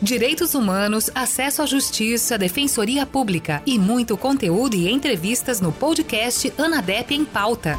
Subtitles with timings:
[0.00, 7.12] Direitos humanos, acesso à justiça, defensoria pública e muito conteúdo e entrevistas no podcast Anadep
[7.12, 7.76] em Pauta.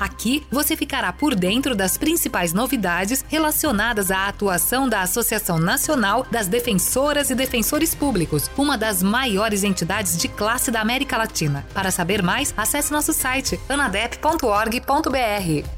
[0.00, 6.48] Aqui você ficará por dentro das principais novidades relacionadas à atuação da Associação Nacional das
[6.48, 11.64] Defensoras e Defensores Públicos, uma das maiores entidades de classe da América Latina.
[11.72, 15.68] Para saber mais, acesse nosso site anadep.org.br.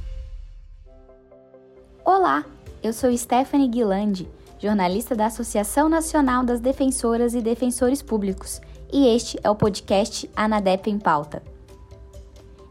[2.03, 2.47] Olá,
[2.83, 4.27] eu sou Stephanie Guilandi
[4.59, 8.61] jornalista da Associação Nacional das Defensoras e Defensores Públicos,
[8.93, 11.43] e este é o podcast Anadep em Pauta.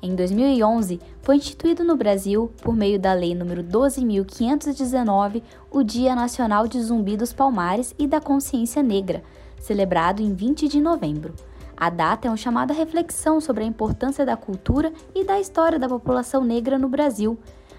[0.02, 6.68] Em 2011, foi instituído no Brasil, por meio da Lei nº 12.519, o Dia Nacional
[6.68, 9.24] de Zumbi dos Palmares e da Consciência Negra,
[9.60, 11.34] celebrado em 20 de novembro.
[11.76, 15.78] A data é um chamado à reflexão sobre a importância da cultura e da história
[15.78, 17.38] da população negra no Brasil.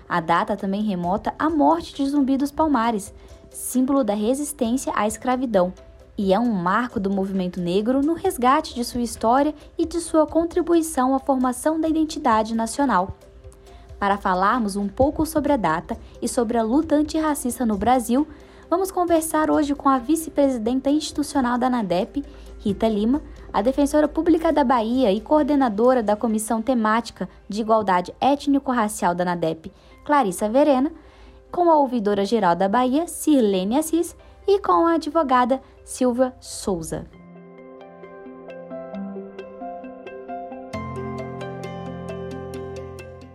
[0.09, 3.15] A data também remota à morte de Zumbi dos Palmares,
[3.57, 5.73] símbolo da resistência à escravidão,
[6.17, 10.27] e é um marco do movimento negro no resgate de sua história e de sua
[10.27, 13.17] contribuição à formação da identidade nacional.
[13.99, 18.27] Para falarmos um pouco sobre a data e sobre a luta antirracista no Brasil,
[18.69, 22.25] vamos conversar hoje com a vice-presidenta institucional da ANADEP,
[22.59, 29.15] Rita Lima, a defensora pública da Bahia e coordenadora da Comissão Temática de Igualdade Étnico-Racial
[29.15, 29.73] da ANADEP,
[30.05, 30.93] Clarissa Verena,
[31.51, 34.17] com a ouvidora-geral da Bahia, Sirlene Assis,
[34.47, 37.07] e com a advogada Silvia Souza.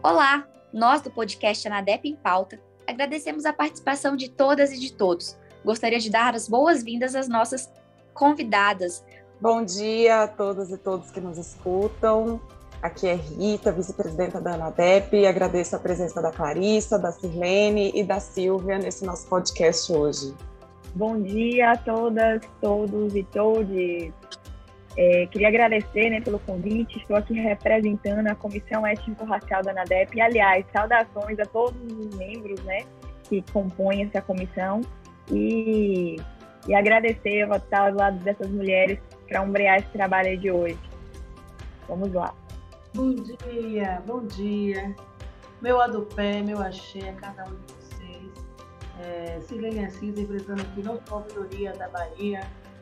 [0.03, 5.37] Olá, nós do podcast Anadep em Pauta agradecemos a participação de todas e de todos.
[5.63, 7.71] Gostaria de dar as boas-vindas às nossas
[8.13, 9.03] convidadas.
[9.39, 12.39] Bom dia a todas e todos que nos escutam.
[12.81, 18.19] Aqui é Rita, vice-presidenta da ANADEP, agradeço a presença da Clarissa, da Sirlene e da
[18.19, 20.33] Silvia nesse nosso podcast hoje.
[20.95, 24.11] Bom dia a todas, todos e todes.
[24.97, 30.21] É, queria agradecer né, pelo convite, estou aqui representando a Comissão Étnico-Racial da ANADEP e,
[30.21, 32.79] aliás, saudações a todos os membros né,
[33.25, 34.81] que compõem essa comissão
[35.31, 36.15] e,
[36.67, 38.97] e agradecer a estar ao lado dessas mulheres
[39.27, 40.79] para ombrear esse trabalho de hoje.
[41.87, 42.33] Vamos lá.
[42.93, 44.93] Bom dia, bom dia.
[45.61, 48.45] Meu adupé, meu axé a cada um de vocês.
[48.99, 52.41] É, Silene Assis representando aqui não só a ouvidoria da Bahia,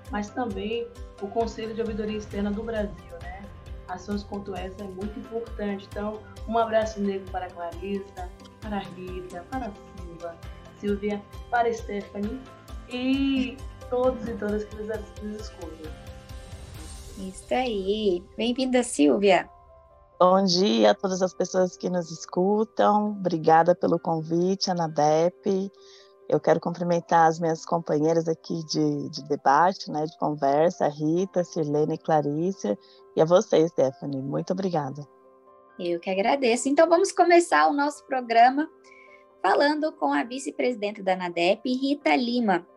[0.09, 0.88] mas também
[1.22, 3.44] o Conselho de Ouvidoria Externa do Brasil, né?
[3.88, 5.88] Ações quanto essa é muito importante.
[5.92, 8.28] Então, um abraço negro para Clarissa,
[8.62, 10.36] para Rita, para Silva,
[10.80, 11.22] Silvia,
[11.52, 12.41] para Stephanie
[12.90, 13.56] e
[13.91, 14.76] todos e todas que
[15.24, 15.91] nos escutam.
[17.20, 18.24] Isso aí.
[18.36, 19.47] Bem-vinda, Silvia.
[20.22, 23.12] Bom dia a todas as pessoas que nos escutam.
[23.12, 25.72] Obrigada pelo convite, Anadep.
[26.28, 31.94] Eu quero cumprimentar as minhas companheiras aqui de, de debate, né, de conversa, Rita, Sirlene
[31.94, 32.78] e Clarícia,
[33.16, 34.22] e a você, Stephanie.
[34.22, 35.08] Muito obrigada.
[35.79, 36.68] Eu que agradeço.
[36.68, 38.69] Então, vamos começar o nosso programa
[39.41, 42.68] falando com a vice-presidenta da ANADEP, Rita Lima.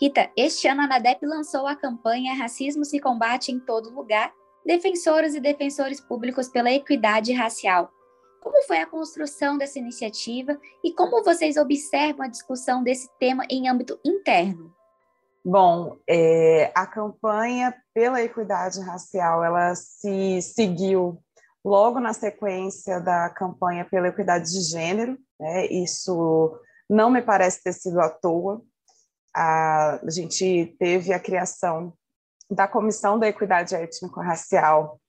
[0.00, 4.32] Rita, este ano a ANADEP lançou a campanha Racismo se combate em todo lugar,
[4.64, 7.90] defensoras e defensores públicos pela equidade racial.
[8.40, 13.68] Como foi a construção dessa iniciativa e como vocês observam a discussão desse tema em
[13.68, 14.74] âmbito interno?
[15.44, 21.22] Bom, é, a campanha pela equidade racial ela se seguiu
[21.64, 25.18] logo na sequência da campanha pela equidade de gênero.
[25.40, 25.66] Né?
[25.66, 26.58] Isso
[26.88, 28.62] não me parece ter sido à toa.
[29.34, 31.92] A, a gente teve a criação
[32.50, 35.00] da Comissão da Equidade Étnico-Racial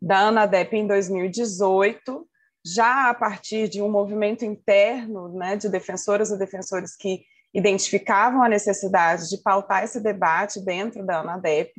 [0.00, 2.26] da ANADEP em 2018,
[2.64, 7.22] já a partir de um movimento interno né, de defensoras e defensores que
[7.52, 11.72] identificavam a necessidade de pautar esse debate dentro da ANADEP.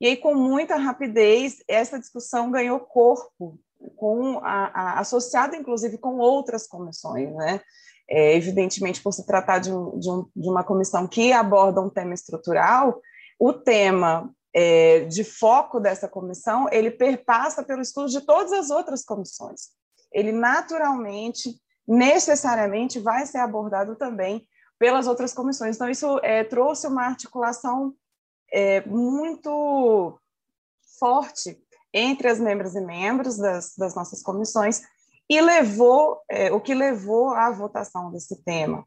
[0.00, 3.58] E aí, com muita rapidez, essa discussão ganhou corpo,
[3.96, 7.60] com a, a, associada inclusive com outras comissões, né?
[8.08, 11.88] É, evidentemente, por se tratar de, um, de, um, de uma comissão que aborda um
[11.88, 13.00] tema estrutural,
[13.38, 19.04] o tema é, de foco dessa comissão, ele perpassa pelo estudo de todas as outras
[19.04, 19.70] comissões.
[20.12, 24.46] Ele naturalmente, necessariamente, vai ser abordado também
[24.78, 25.76] pelas outras comissões.
[25.76, 27.94] Então, isso é, trouxe uma articulação
[28.52, 30.18] é, muito
[30.98, 31.58] forte
[31.94, 34.82] entre as membros e membros das, das nossas comissões
[35.28, 38.86] e levou é, o que levou à votação desse tema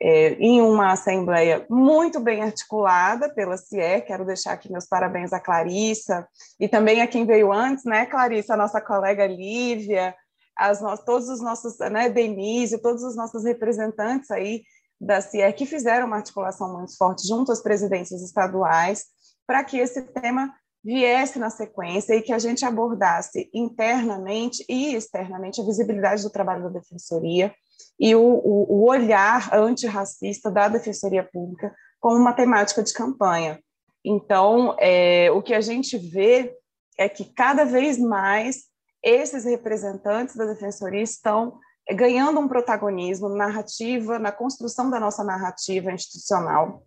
[0.00, 4.02] é, em uma assembleia muito bem articulada pela CIE.
[4.06, 6.26] Quero deixar aqui meus parabéns à Clarissa
[6.60, 10.14] e também a quem veio antes, né, Clarissa, a nossa colega Lívia,
[10.56, 14.62] as todos os nossos, né, Denise, todos os nossos representantes aí
[15.00, 19.04] da CIE que fizeram uma articulação muito forte junto às presidências estaduais
[19.46, 20.52] para que esse tema
[20.82, 26.64] viesse na sequência e que a gente abordasse internamente e externamente a visibilidade do trabalho
[26.64, 27.52] da Defensoria
[27.98, 33.58] e o, o, o olhar antirracista da Defensoria Pública como uma temática de campanha.
[34.04, 36.54] Então, é, o que a gente vê
[36.98, 38.64] é que cada vez mais
[39.02, 41.58] esses representantes da Defensoria estão
[41.94, 46.82] ganhando um protagonismo narrativa, na construção da nossa narrativa institucional.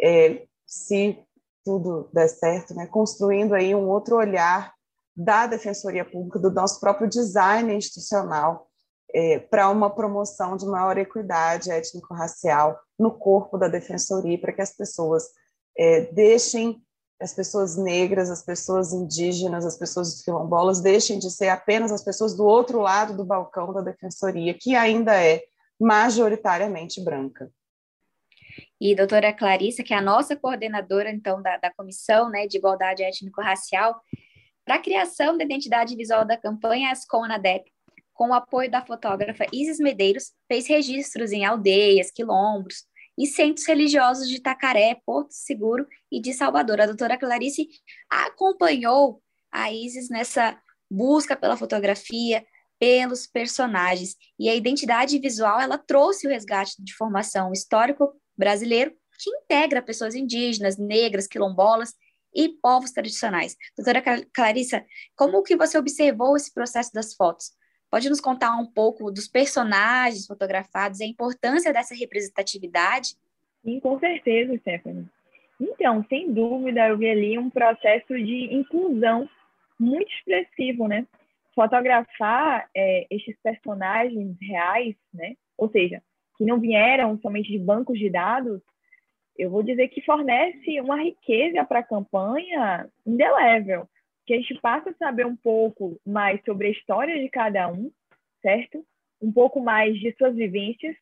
[0.00, 1.18] É, se
[1.64, 4.72] tudo der certo, né, construindo aí um outro olhar
[5.16, 8.68] da Defensoria Pública, do nosso próprio design institucional,
[9.16, 14.76] é, para uma promoção de maior equidade étnico-racial no corpo da Defensoria, para que as
[14.76, 15.24] pessoas
[15.74, 16.82] é, deixem,
[17.18, 22.36] as pessoas negras, as pessoas indígenas, as pessoas quilombolas, deixem de ser apenas as pessoas
[22.36, 25.42] do outro lado do balcão da Defensoria, que ainda é
[25.80, 27.50] majoritariamente branca.
[28.78, 33.02] E doutora Clarissa, que é a nossa coordenadora, então, da, da Comissão né, de Igualdade
[33.02, 33.98] Étnico-Racial,
[34.62, 37.70] para a criação da identidade visual da campanha Ascom Anadep,
[38.16, 42.84] com o apoio da fotógrafa Isis Medeiros, fez registros em aldeias, quilombos
[43.16, 46.80] e centros religiosos de Tacaré, Porto Seguro e de Salvador.
[46.80, 47.68] A doutora Clarice
[48.10, 49.22] acompanhou
[49.52, 50.58] a Isis nessa
[50.90, 52.44] busca pela fotografia,
[52.78, 54.16] pelos personagens.
[54.38, 60.14] E a identidade visual, ela trouxe o resgate de formação histórico brasileiro que integra pessoas
[60.14, 61.94] indígenas, negras, quilombolas
[62.34, 63.56] e povos tradicionais.
[63.76, 64.02] Doutora
[64.34, 64.84] Clarissa,
[65.14, 67.55] como que você observou esse processo das fotos?
[67.90, 73.16] Pode nos contar um pouco dos personagens fotografados e a importância dessa representatividade?
[73.64, 75.06] Sim, com certeza, Stephanie.
[75.60, 79.28] Então, sem dúvida, eu vi ali um processo de inclusão
[79.78, 81.06] muito expressivo, né?
[81.54, 83.06] Fotografar é,
[83.42, 85.34] personagens reais, né?
[85.56, 86.02] Ou seja,
[86.36, 88.60] que não vieram somente de bancos de dados,
[89.38, 93.88] eu vou dizer que fornece uma riqueza para a campanha indelével,
[94.26, 97.90] que a gente passa a saber um pouco mais sobre a história de cada um,
[98.42, 98.84] certo?
[99.22, 100.96] Um pouco mais de suas vivências.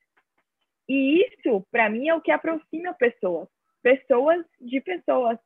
[0.88, 3.48] E isso, para mim, é o que aproxima pessoas,
[3.82, 5.38] pessoas de pessoas,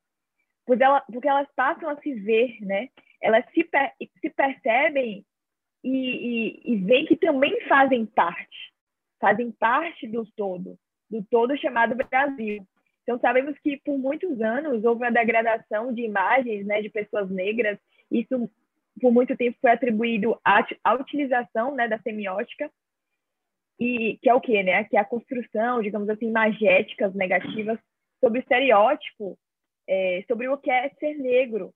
[0.67, 2.89] porque, ela, porque elas passam a se ver, né?
[3.23, 5.25] Elas se, per, se percebem
[5.85, 8.73] e, e, e veem que também fazem parte,
[9.21, 10.77] fazem parte do todo,
[11.09, 12.67] do todo chamado Brasil.
[13.09, 17.79] Então, sabemos que por muitos anos houve uma degradação de imagens né, de pessoas negras.
[18.11, 18.51] Isso,
[19.01, 22.71] por muito tempo, foi atribuído à, à utilização né, da semiótica,
[23.81, 24.63] e que é o quê?
[24.63, 24.85] Né?
[24.85, 27.79] Que é a construção, digamos assim, imagéticas negativas
[28.23, 29.39] sobre o estereótipo,
[29.89, 31.73] é, sobre o que é ser negro.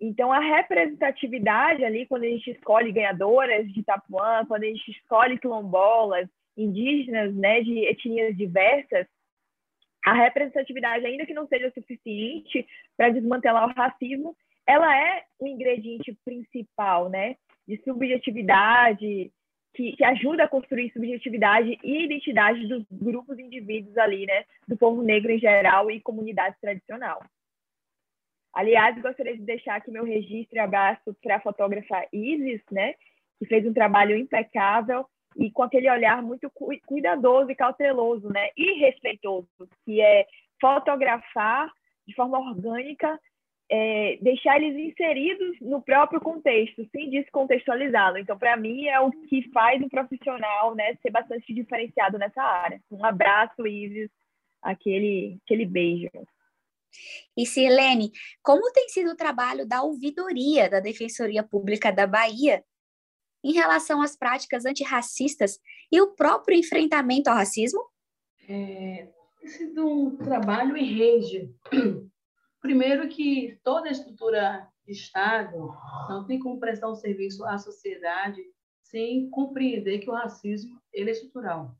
[0.00, 5.38] Então, a representatividade ali, quando a gente escolhe ganhadoras de Itapuã, quando a gente escolhe
[5.38, 9.06] quilombolas, indígenas, né, de etnias diversas,
[10.04, 12.66] a representatividade, ainda que não seja suficiente
[12.96, 14.36] para desmantelar o racismo,
[14.66, 17.36] ela é um ingrediente principal, né,
[17.66, 19.32] de subjetividade,
[19.74, 25.02] que, que ajuda a construir subjetividade e identidade dos grupos indivíduos ali, né, do povo
[25.02, 27.22] negro em geral e comunidade tradicional.
[28.52, 32.94] Aliás, gostaria de deixar aqui meu registro e abraço para a fotógrafa Isis, né,
[33.38, 36.50] que fez um trabalho impecável e com aquele olhar muito
[36.86, 38.50] cuidadoso e cauteloso, né?
[38.56, 39.48] E respeitoso,
[39.84, 40.26] que é
[40.60, 41.70] fotografar
[42.06, 43.18] de forma orgânica,
[43.70, 48.18] é, deixar eles inseridos no próprio contexto, sem descontextualizá-lo.
[48.18, 52.80] Então, para mim, é o que faz um profissional né, ser bastante diferenciado nessa área.
[52.90, 54.10] Um abraço, Isis,
[54.62, 56.10] aquele, aquele beijo.
[57.36, 58.12] E Sirlene,
[58.42, 62.62] como tem sido o trabalho da ouvidoria da Defensoria Pública da Bahia
[63.44, 65.60] em relação às práticas antirracistas
[65.92, 67.84] e o próprio enfrentamento ao racismo?
[68.48, 69.08] É,
[69.38, 71.54] tem sido um trabalho em rede.
[72.60, 75.70] Primeiro que toda a estrutura de Estado
[76.08, 78.40] não tem como prestar um serviço à sociedade
[78.82, 81.76] sem compreender que o racismo ele é estrutural.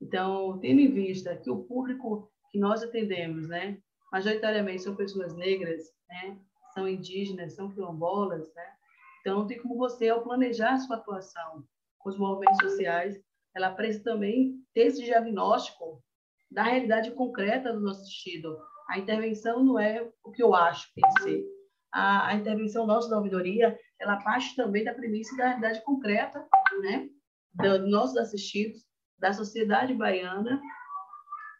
[0.00, 3.78] Então, tendo em vista que o público que nós atendemos, né,
[4.10, 6.38] majoritariamente são pessoas negras, né,
[6.72, 8.72] são indígenas, são quilombolas, né,
[9.20, 11.64] então, tem como você, ao planejar sua atuação
[11.98, 13.20] com os movimentos sociais,
[13.54, 16.02] ela precisa também ter esse diagnóstico
[16.50, 18.58] da realidade concreta do nosso assistido.
[18.88, 20.88] A intervenção não é o que eu acho
[21.22, 21.44] ser.
[21.92, 26.46] A, a intervenção nossa da ouvidoria, ela parte também da premissa da realidade concreta,
[26.80, 27.08] né?
[27.52, 28.84] Dos nossos assistidos,
[29.18, 30.60] da sociedade baiana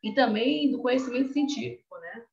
[0.03, 2.25] e também do conhecimento científico, né?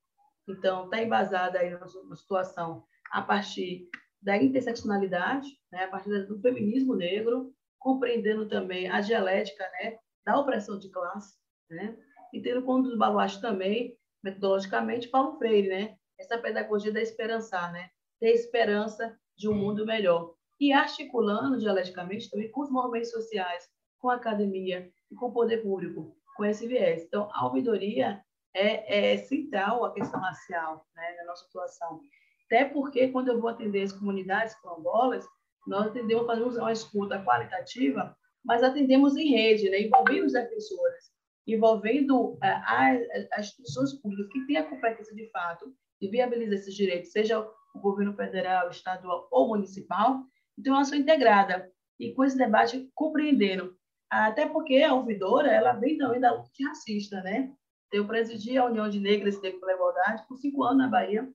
[0.47, 3.89] Então, está embasada aí na situação a partir
[4.21, 10.77] da interseccionalidade, né, a partir do feminismo negro, compreendendo também a dialética né, da opressão
[10.77, 11.37] de classe,
[11.69, 11.97] né?
[12.33, 15.97] E tendo como dos baluartes também, metodologicamente, Paulo Freire, né?
[16.19, 17.89] Essa pedagogia da esperançar, né?
[18.19, 20.33] Ter esperança de um mundo melhor.
[20.59, 23.69] E articulando dialeticamente também com os movimentos sociais,
[23.99, 27.03] com a academia e com o poder público, com esse viés.
[27.03, 28.21] Então, a ouvidoria
[28.53, 32.01] é, é central a questão racial né, na nossa atuação.
[32.47, 35.27] Até porque, quando eu vou atender as comunidades quilombolas,
[35.67, 41.11] nós atendemos, fazemos uma escuta qualitativa, mas atendemos em rede, né, envolvendo os defensores,
[41.45, 47.11] envolvendo uh, as, instituições públicas que têm a competência de fato de viabilizar esses direitos,
[47.11, 50.23] seja o governo federal, estadual ou municipal.
[50.57, 51.69] Então, é uma integrada.
[51.99, 53.75] E com esse debate, compreendendo.
[54.09, 57.51] Até porque a ouvidora, ela vem também da luta racista, né?
[57.91, 61.27] Eu presidi a União de Negras e Negros pela Igualdade por cinco anos na Bahia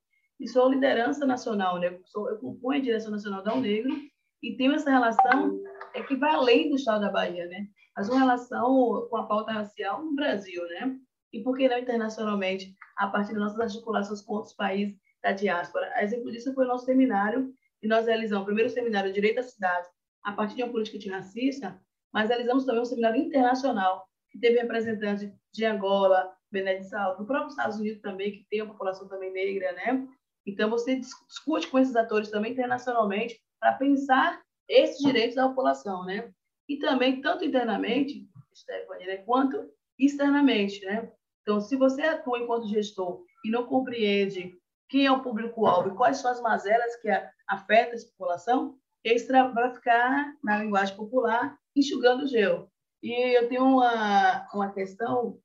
[0.42, 1.86] e sou liderança nacional, né?
[1.86, 3.96] Eu, eu componho a direção nacional da Unegro
[4.42, 5.62] e tenho essa relação
[5.94, 7.68] é que vai além do Estado da Bahia, né?
[7.96, 10.96] Mas uma relação com a pauta racial no Brasil, né?
[11.32, 15.88] E por que não internacionalmente, a partir das nossas articulações com outros países da diáspora?
[15.94, 19.42] A exemplo disso foi o nosso seminário, que nós realizamos o primeiro seminário Direito à
[19.44, 19.86] Cidade,
[20.24, 21.80] a partir de uma política antirracista,
[22.12, 27.78] mas realizamos também um seminário internacional, que teve representantes de Angola, Bené-Bissau, do próprio Estados
[27.78, 30.08] Unidos também, que tem uma população também negra, né?
[30.46, 36.32] Então, você discute com esses atores também internacionalmente para pensar esses direitos da população, né?
[36.68, 41.10] E também, tanto internamente, Stephanie, né, quanto externamente, né?
[41.42, 44.56] Então, se você atua enquanto gestor e não compreende
[44.88, 47.08] quem é o público-alvo e quais são as mazelas que
[47.48, 52.70] afetam essa população, esse vai ficar, na linguagem popular, enxugando o gelo.
[53.02, 55.38] E eu tenho uma, uma questão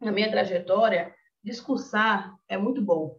[0.00, 3.16] na minha trajetória, discursar é muito bom.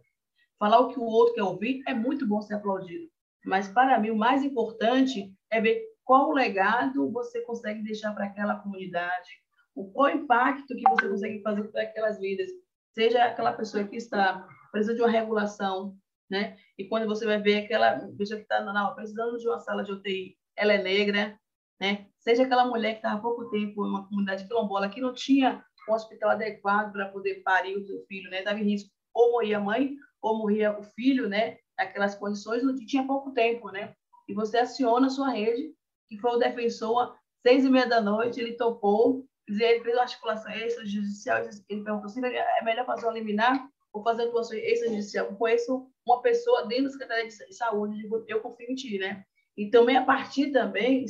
[0.58, 3.08] Falar o que o outro quer ouvir é muito bom ser aplaudido.
[3.44, 8.56] Mas, para mim, o mais importante é ver qual legado você consegue deixar para aquela
[8.56, 9.30] comunidade,
[9.74, 12.50] o qual impacto que você consegue fazer para aquelas vidas.
[12.94, 15.96] Seja aquela pessoa que está precisando de uma regulação,
[16.30, 16.56] né?
[16.78, 20.36] E quando você vai ver aquela pessoa que está precisando de uma sala de UTI,
[20.56, 21.38] ela é negra,
[21.80, 22.06] né?
[22.18, 25.62] Seja aquela mulher que estava há pouco tempo em uma comunidade quilombola que não tinha
[25.88, 28.38] um hospital adequado para poder parir o seu filho, né?
[28.38, 29.94] Estava em risco ou morria a mãe
[30.26, 31.58] ou morria o filho, né?
[31.78, 33.94] Naquelas condições, não tinha pouco tempo, né?
[34.28, 35.72] E você aciona a sua rede,
[36.08, 40.52] que foi o defensor, seis e meia da noite, ele topou, ele fez uma articulação
[40.52, 45.34] extrajudicial, ele perguntou se é melhor fazer uma liminar ou fazer uma atuação extrajudicial.
[45.36, 49.24] Conheço uma pessoa dentro da Secretaria de Saúde, eu confio em ti, né?
[49.56, 51.06] Então, a partir também,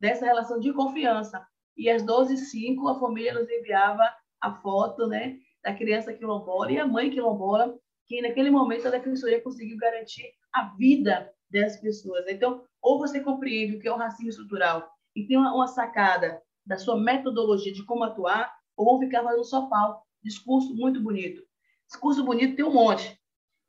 [0.00, 4.02] dessa relação de confiança, e às 12h05 a família nos enviava
[4.40, 7.74] a foto né, da criança quilombola e a mãe quilombola,
[8.06, 12.26] que naquele momento a defensoria conseguiu garantir a vida dessas pessoas.
[12.28, 16.42] Então, ou você compreende o que é o racismo estrutural e tem uma, uma sacada
[16.66, 20.02] da sua metodologia de como atuar, ou vão ficar fazendo só pau.
[20.22, 21.42] Discurso muito bonito.
[21.86, 23.18] Discurso bonito tem um monte,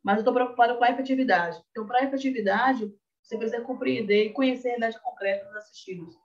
[0.04, 1.62] mas eu estou preocupado com a efetividade.
[1.72, 6.16] Então, para a efetividade, você precisa compreender e conhecer a realidade concreta dos assistidos.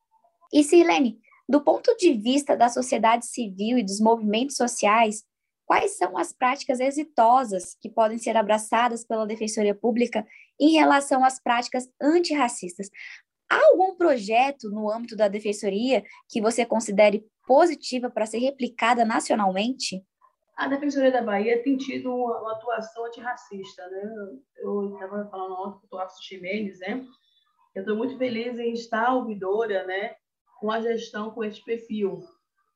[0.53, 5.25] E, Sirlene, do ponto de vista da sociedade civil e dos movimentos sociais,
[5.71, 10.27] quais são as práticas exitosas que podem ser abraçadas pela Defensoria Pública
[10.61, 12.91] em relação às práticas antirracistas?
[13.49, 20.05] Há algum projeto no âmbito da Defensoria que você considere positiva para ser replicada nacionalmente?
[20.57, 24.03] A Defensoria da Bahia tem tido uma, atuação antirracista, né?
[24.57, 27.07] Eu estava falando ontem com o Tarso Ximenes, né?
[27.77, 30.17] Eu estou muito feliz em estar ouvidora, né?
[30.59, 32.25] com a gestão com esse perfil.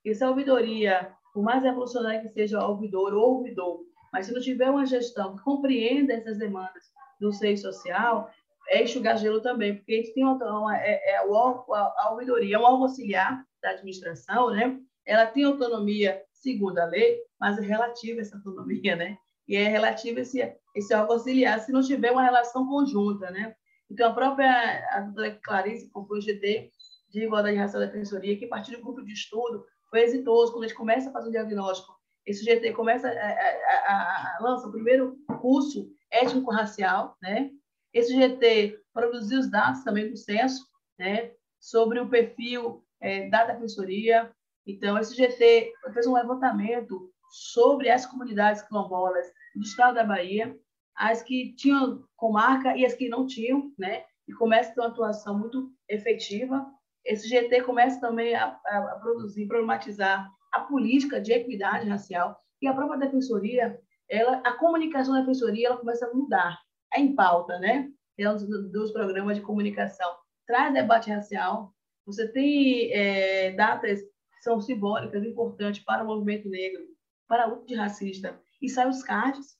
[0.04, 3.80] E se a ouvidoria, por mais revolucionária que seja o ouvidor ou ouvidor,
[4.12, 6.84] mas se não tiver uma gestão que compreenda essas demandas
[7.20, 8.30] do seio social,
[8.68, 12.82] é enxugar gelo também, porque a gente tem é, é, a, ouvidoria é um órgão
[12.84, 14.78] auxiliar da administração, né?
[15.04, 19.18] Ela tem autonomia segundo a lei, mas é relativa essa autonomia, né?
[19.48, 20.40] E é relativa esse,
[20.74, 23.54] esse órgão auxiliar se não tiver uma relação conjunta, né?
[23.90, 24.48] Então, a própria
[24.90, 26.70] a Clarice, com o GT,
[27.10, 29.64] de igualdade racial da defensoria, que a partir do grupo de estudo
[30.02, 31.94] exitoso, quando a gente começa a fazer o diagnóstico,
[32.26, 37.50] esse GT começa a, a, a, a lança o primeiro curso étnico-racial, né?
[37.92, 40.66] Esse GT produziu os dados também do censo,
[40.98, 41.32] né?
[41.60, 44.32] Sobre o perfil é, da defensoria.
[44.66, 50.56] Então, esse GT fez um levantamento sobre as comunidades quilombolas do estado da Bahia,
[50.96, 54.04] as que tinham comarca e as que não tinham, né?
[54.26, 56.66] E começa a ter uma atuação muito efetiva
[57.04, 62.75] esse GT começa também a, a, produzir, problematizar a política de equidade racial e a
[62.75, 66.58] própria defensoria, ela, a comunicação da defensoria, ela começa a mudar,
[66.94, 67.88] é em pauta, né?
[68.18, 70.08] É um dos, dos programas de comunicação.
[70.46, 71.73] Traz debate racial,
[72.06, 74.00] você tem é, datas
[74.44, 76.82] são simbólicas, importantes para o movimento negro,
[77.26, 78.38] para a luta de racista.
[78.61, 79.56] E saem os cards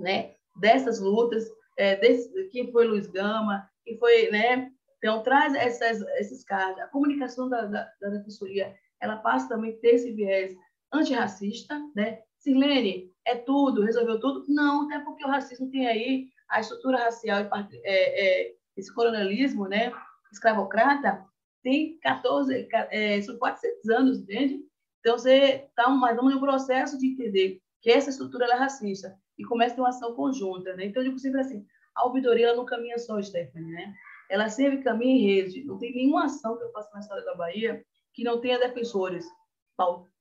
[0.00, 1.44] né, dessas lutas,
[1.76, 4.70] é, desse, quem foi Luiz Gama, quem foi, né?
[5.06, 6.82] Então, traz essas, esses cards.
[6.82, 10.52] A comunicação da, da, da defensoria, ela passa também a ter esse viés
[10.92, 12.22] antirracista, né?
[12.40, 14.44] Silene, é tudo, resolveu tudo?
[14.48, 17.48] Não, até porque o racismo tem aí a estrutura racial, e,
[17.84, 19.92] é, é, esse colonialismo, né?
[20.32, 21.24] Escravocrata,
[21.62, 24.58] tem 14, é, são 400 anos, entende?
[24.98, 29.74] Então, você está mais um processo de entender que essa estrutura é racista e começa
[29.74, 30.86] a ter uma ação conjunta, né?
[30.86, 33.94] Então, eu digo sempre assim, a ouvidoria ela não caminha só, Stephanie, né?
[34.30, 35.64] Ela sempre caminha em rede.
[35.64, 39.26] Não tem nenhuma ação que eu faça na história da Bahia que não tenha defensores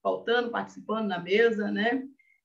[0.02, 2.04] pautando, participando na mesa, né?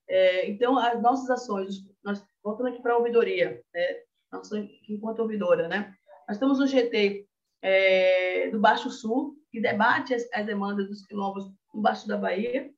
[0.09, 3.97] É, então, as nossas ações, nós voltando aqui para a ouvidoria, né?
[4.33, 4.50] Nós,
[4.88, 5.95] enquanto ouvidora, né?
[6.29, 7.26] Nós temos o GT
[7.62, 12.73] é, do Baixo Sul, que debate as, as demandas dos quilombos no Baixo da Bahia.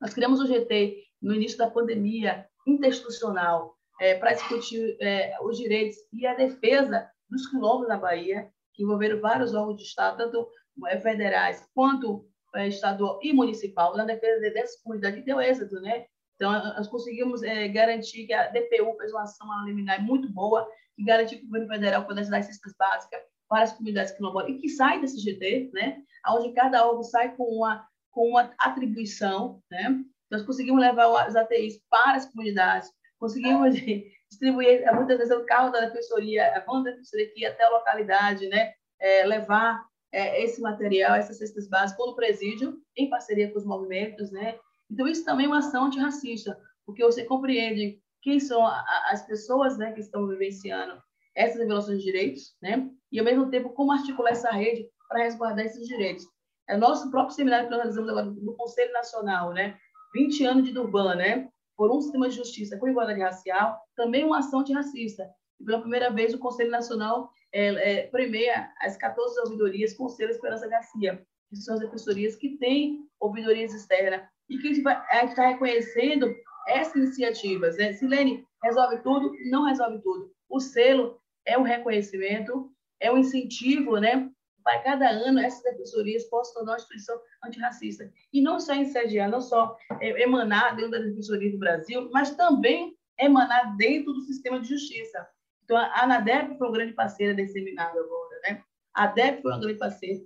[0.00, 5.96] Nós criamos o GT no início da pandemia interinstitucional é, para discutir é, os direitos
[6.12, 10.48] e a defesa dos quilombos da Bahia, que envolveram vários órgãos de Estado, tanto
[10.86, 16.06] é, federais quanto é, estadual e municipal, na defesa dessas comunidades, e deu êxito, né?
[16.34, 21.02] Então, nós conseguimos é, garantir que a DPU fez uma ação liminar muito boa, que
[21.02, 24.68] garantiu que o governo federal pudesse dar cestas básicas para as comunidades quilombolas e que
[24.68, 26.02] sai desse GT, né?
[26.28, 30.04] Onde cada órgão sai com uma, com uma atribuição, né?
[30.30, 33.74] Nós conseguimos levar os ATIs para as comunidades, conseguimos
[34.30, 38.48] distribuir, muitas vezes, o carro da defensoria, a van da defensoria aqui até a localidade,
[38.48, 38.72] né?
[38.98, 44.30] É, levar é, esse material, essas cestas básicas, no presídio, em parceria com os movimentos,
[44.30, 44.58] né?
[44.90, 48.66] Então, isso também é uma ação antirracista, porque você compreende quem são
[49.10, 51.00] as pessoas né, que estão vivenciando
[51.34, 52.88] essas violações de direitos, né?
[53.12, 56.24] E, ao mesmo tempo, como articular essa rede para resguardar esses direitos.
[56.68, 59.78] É nosso próprio seminário que nós realizamos agora no Conselho Nacional, né?
[60.14, 61.48] 20 anos de Durban, né?
[61.76, 65.28] Por um sistema de justiça com igualdade racial, também uma ação antirracista.
[65.60, 70.68] E pela primeira vez, o Conselho Nacional é, é, premia as 14 ouvidorias Conselho Esperança
[70.68, 76.34] Garcia, que são as defensorias que têm ouvidorias externas e que a gente está reconhecendo
[76.68, 77.76] essas iniciativas.
[77.76, 77.92] Né?
[77.92, 79.32] Silene, resolve tudo?
[79.50, 80.30] Não resolve tudo.
[80.48, 84.30] O selo é um reconhecimento, é um incentivo, né?
[84.66, 88.12] Para cada ano essas defensorias possam tornar uma instituição antirracista.
[88.32, 92.92] E não só insediar, não só é, emanar dentro da defensoria do Brasil, mas também
[93.16, 95.24] emanar dentro do sistema de justiça.
[95.62, 98.64] Então, a ANADEP foi uma grande parceira desse seminário agora, né?
[98.92, 100.20] A ADEP foi uma grande parceira.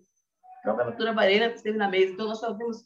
[0.61, 2.15] A própria doutora Varela esteve na mesa.
[2.15, 2.79] Então, nós só temos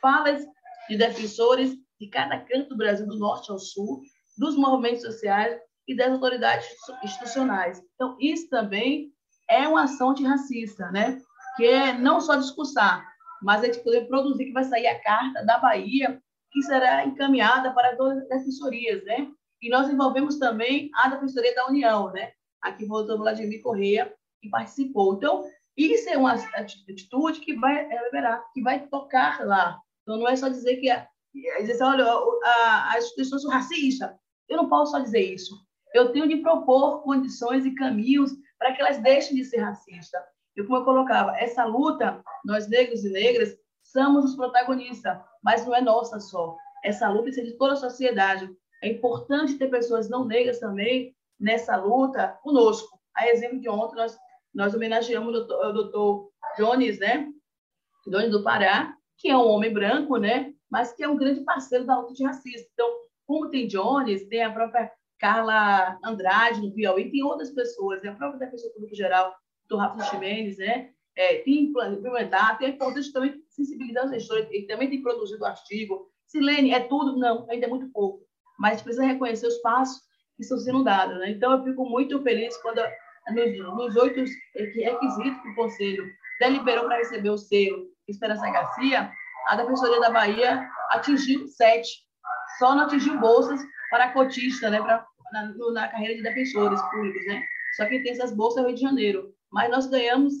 [0.00, 0.46] falas
[0.88, 4.02] de defensores de cada canto do Brasil, do norte ao sul,
[4.38, 6.68] dos movimentos sociais e das autoridades
[7.02, 7.82] institucionais.
[7.96, 9.12] Então, isso também
[9.50, 11.20] é uma ação antirracista, né?
[11.56, 13.06] que é não só discursar,
[13.42, 17.72] mas a gente poder produzir, que vai sair a carta da Bahia, que será encaminhada
[17.72, 19.04] para todas as defensorias.
[19.04, 19.28] Né?
[19.60, 22.32] E nós envolvemos também a Defensoria da União, né?
[22.62, 25.14] aqui voltou Vladimir Correia, que participou.
[25.14, 25.44] Então,
[25.76, 29.78] isso é uma atitude que vai liberar, que vai tocar lá.
[30.02, 31.06] Então, não é só dizer que a,
[31.60, 32.06] dizer assim, olha,
[32.94, 34.10] as instituições são racistas.
[34.48, 35.54] Eu não posso só dizer isso.
[35.94, 40.22] Eu tenho de propor condições e caminhos para que elas deixem de ser racistas.
[40.54, 45.74] E como eu colocava, essa luta, nós negros e negras, somos os protagonistas, mas não
[45.74, 46.54] é nossa só.
[46.84, 48.48] Essa luta é de toda a sociedade.
[48.82, 53.00] É importante ter pessoas não negras também nessa luta conosco.
[53.16, 54.18] A exemplo de ontem, nós,
[54.54, 57.28] nós homenageamos o doutor, Jones, né?
[58.06, 60.52] Jones do Pará, que é um homem branco, né?
[60.70, 62.68] Mas que é um grande parceiro da luta de racismo.
[62.72, 62.88] Então,
[63.26, 68.08] como tem Jones, tem a própria Carla Andrade, no Piauí, tem outras pessoas, né?
[68.08, 69.34] a própria Defesa Pública Geral,
[69.68, 70.90] do Rafa Ximenes, né?
[71.16, 76.10] É, tem implementar, tem a importância também sensibilizar os gestores, ele também tem produzido artigo.
[76.26, 77.18] Silene, é tudo?
[77.18, 78.24] Não, ainda é muito pouco.
[78.58, 80.00] Mas precisa reconhecer os passos
[80.36, 81.18] que estão sendo dados.
[81.18, 81.30] Né?
[81.30, 82.80] Então, eu fico muito feliz quando,
[83.32, 86.04] nos, nos oito requisitos que o Conselho
[86.40, 89.12] deliberou para receber o selo Esperança Garcia,
[89.46, 91.88] a Defensoria da Bahia atingiu sete.
[92.58, 97.42] Só não atingiu bolsas para cotista, né, para, na, na, carreira de defensores públicos, né?
[97.76, 99.34] Só que tem essas bolsas no Rio de Janeiro.
[99.52, 100.32] Mas nós ganhamos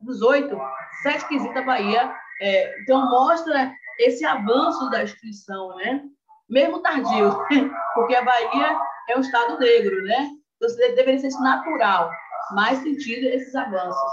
[0.00, 0.56] dos oito,
[1.02, 2.14] sete quesitos da Bahia.
[2.40, 6.02] É, então, mostra esse avanço da instituição, né?
[6.48, 7.38] Mesmo tardio,
[7.94, 10.28] porque a Bahia é um estado negro, né?
[10.56, 12.10] Então, deveria ser natural,
[12.52, 14.12] mais sentido esses avanços.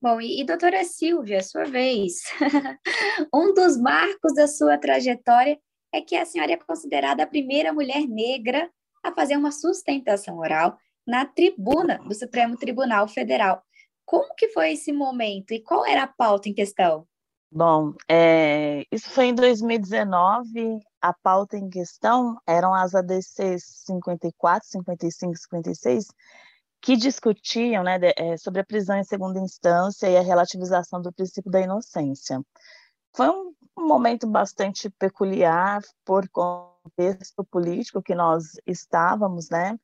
[0.00, 2.22] Bom, e, e doutora Silvia, sua vez.
[3.34, 5.58] um dos marcos da sua trajetória
[5.94, 8.68] é que a senhora é considerada a primeira mulher negra
[9.00, 10.76] a fazer uma sustentação oral
[11.06, 13.62] na tribuna do Supremo Tribunal Federal.
[14.04, 17.06] Como que foi esse momento e qual era a pauta em questão?
[17.50, 20.80] Bom, é, isso foi em 2019.
[21.00, 26.06] A pauta em questão eram as ADCs 54, 55, 56,
[26.82, 31.12] que discutiam né, de, é, sobre a prisão em segunda instância e a relativização do
[31.12, 32.42] princípio da inocência.
[33.14, 39.78] Foi um, um momento bastante peculiar por contexto político que nós estávamos, né?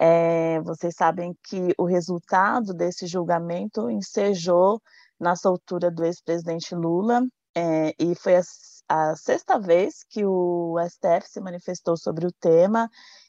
[0.00, 4.80] É, vocês sabem que o resultado desse julgamento ensejou
[5.18, 7.22] na soltura do ex-presidente Lula,
[7.56, 8.42] é, e foi a,
[8.88, 12.88] a, sexta vez que o STF se manifestou sobre o tema,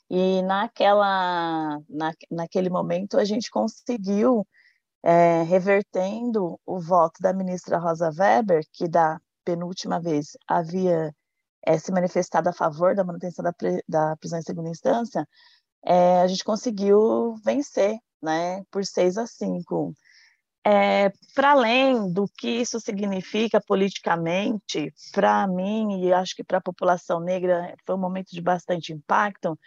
[0.10, 4.46] e naquela, na, naquele momento a gente conseguiu,
[5.02, 9.20] é, revertendo o voto da ministra Rosa Weber, que da
[9.50, 11.12] penúltima vez havia
[11.66, 13.54] é, se manifestado a favor da manutenção da,
[13.88, 15.28] da prisão em segunda instância,
[15.84, 19.94] é, a gente conseguiu vencer, né, por 6 a 5.
[20.66, 26.62] É, para além do que isso significa politicamente, para mim e acho que para a
[26.62, 29.58] população negra foi um momento de bastante impacto,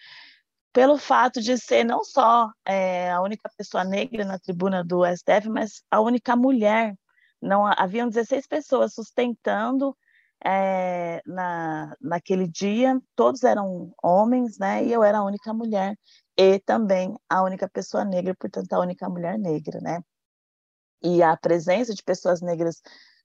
[0.73, 5.49] pelo fato de ser não só é, a única pessoa negra na tribuna do STF,
[5.49, 6.95] mas a única mulher.
[7.43, 9.97] Não haviam 16 pessoas sustentando
[10.45, 14.85] é, na, naquele dia, todos eram homens, né?
[14.85, 15.97] E eu era a única mulher
[16.37, 20.03] e também a única pessoa negra, portanto a única mulher negra, né?
[21.03, 22.81] e a presença de pessoas negras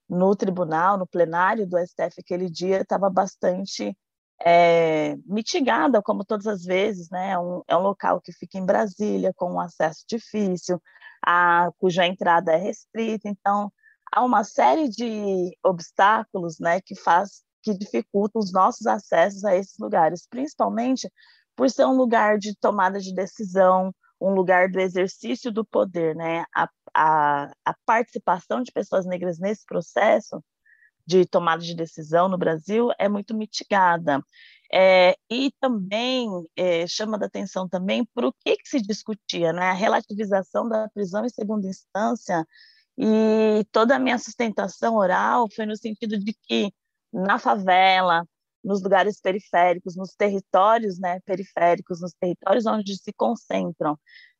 [0.09, 3.95] no tribunal, no plenário do STF aquele dia estava bastante
[4.43, 7.31] é, mitigada, como todas as vezes, né?
[7.31, 10.81] É um, é um local que fica em Brasília, com um acesso difícil,
[11.25, 13.71] a, cuja entrada é restrita, então
[14.11, 19.77] há uma série de obstáculos, né, que faz que dificultam os nossos acessos a esses
[19.77, 21.11] lugares, principalmente
[21.55, 26.45] por ser um lugar de tomada de decisão, um lugar do exercício do poder, né?
[26.55, 30.41] A, a, a participação de pessoas negras nesse processo
[31.05, 34.21] de tomada de decisão no Brasil é muito mitigada.
[34.71, 39.69] É, e também é, chama da atenção também para o que, que, se discutia, né?
[39.69, 42.45] a relativização da prisão em segunda instância,
[42.97, 46.73] e toda a minha sustentação oral foi no sentido de que
[47.13, 48.25] na favela,
[48.63, 53.97] nos lugares periféricos, nos territórios né, periféricos, nos territórios onde se concentram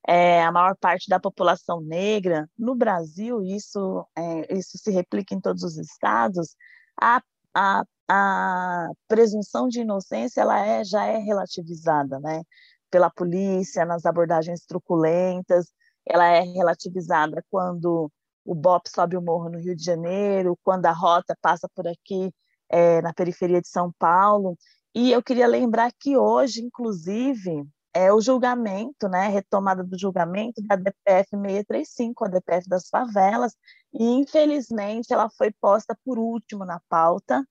[0.08, 5.42] é, a maior parte da população negra, no Brasil, isso, é, isso se replica em
[5.42, 6.56] todos os estados,
[7.00, 7.22] a,
[7.54, 12.42] a, a presunção de inocência ela é, já é relativizada né,
[12.90, 15.72] pela polícia, nas abordagens truculentas,
[16.06, 18.10] ela é relativizada quando
[18.48, 22.34] o BOP sobe o morro no Rio de Janeiro, quando a rota passa por aqui
[22.70, 24.58] é, na periferia de São Paulo.
[24.96, 30.78] E eu queria lembrar que hoje, inclusive, é o julgamento, né, retomada do julgamento da
[30.78, 33.54] DPF 635, a DPF das favelas,
[33.94, 37.46] e infelizmente ela foi posta por último na pauta,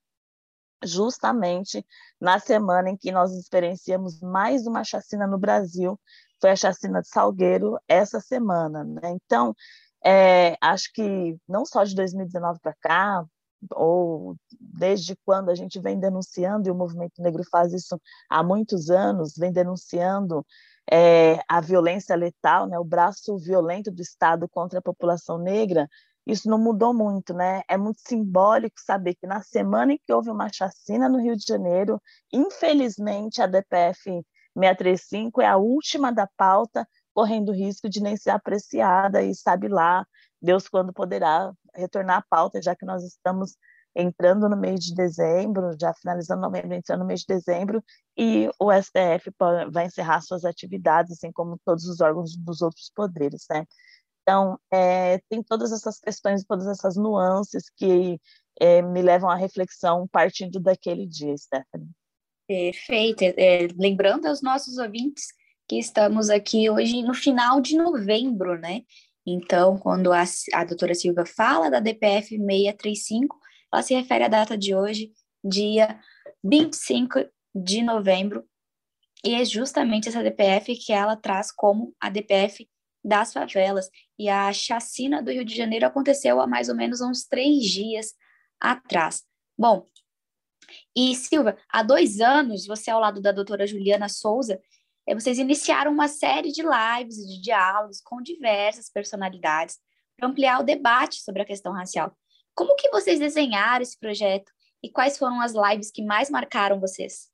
[0.83, 1.85] justamente
[2.21, 6.01] na semana em que nós experienciamos mais uma chacina no Brasil,
[6.41, 9.11] foi a chacina de Salgueiro essa semana, né?
[9.11, 9.55] Então,
[10.05, 13.25] é, acho que não só de 2019 para cá,
[13.73, 18.91] ou desde quando a gente vem denunciando, e o movimento negro faz isso há muitos
[18.91, 20.47] anos, vem denunciando
[20.91, 25.89] é, a violência letal, né, o braço violento do Estado contra a população negra,
[26.27, 27.63] isso não mudou muito, né?
[27.69, 31.45] É muito simbólico saber que na semana em que houve uma chacina no Rio de
[31.47, 34.03] Janeiro, infelizmente a DPF
[34.57, 40.07] 635 é a última da pauta, correndo risco de nem ser apreciada e sabe lá
[40.41, 43.57] Deus quando poderá retornar à pauta, já que nós estamos
[43.95, 47.83] entrando no mês de dezembro, já finalizando novembro, entrando no mês de dezembro,
[48.19, 49.33] e o STF
[49.73, 53.65] vai encerrar suas atividades, assim como todos os órgãos dos outros poderes, né?
[54.21, 58.21] Então, é, tem todas essas questões, todas essas nuances que
[58.61, 61.89] é, me levam à reflexão partindo daquele dia, Stephanie.
[62.47, 63.25] Perfeito.
[63.25, 65.29] É, lembrando aos nossos ouvintes
[65.69, 68.83] que estamos aqui hoje no final de novembro, né?
[69.27, 70.25] Então, quando a,
[70.55, 73.37] a doutora Silva fala da DPF 635,
[73.73, 75.11] ela se refere à data de hoje,
[75.45, 75.99] dia
[76.45, 77.25] 25
[77.55, 78.45] de novembro,
[79.25, 82.69] e é justamente essa DPF que ela traz como a DPF
[83.05, 83.89] das favelas.
[84.17, 88.15] E a chacina do Rio de Janeiro aconteceu há mais ou menos uns três dias
[88.61, 89.25] atrás.
[89.59, 89.87] Bom,
[90.95, 94.61] e Silva, há dois anos, você ao lado da doutora Juliana Souza,
[95.15, 99.79] vocês iniciaram uma série de lives de diálogos com diversas personalidades
[100.17, 102.17] para ampliar o debate sobre a questão racial.
[102.55, 104.51] Como que vocês desenharam esse projeto
[104.83, 107.31] e quais foram as lives que mais marcaram vocês?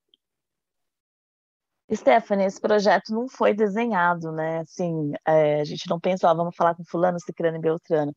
[1.95, 4.61] Stephanie, esse projeto não foi desenhado, né?
[4.61, 8.15] Assim, é, a gente não pensou, ah, vamos falar com fulano, ciclano e beltrano.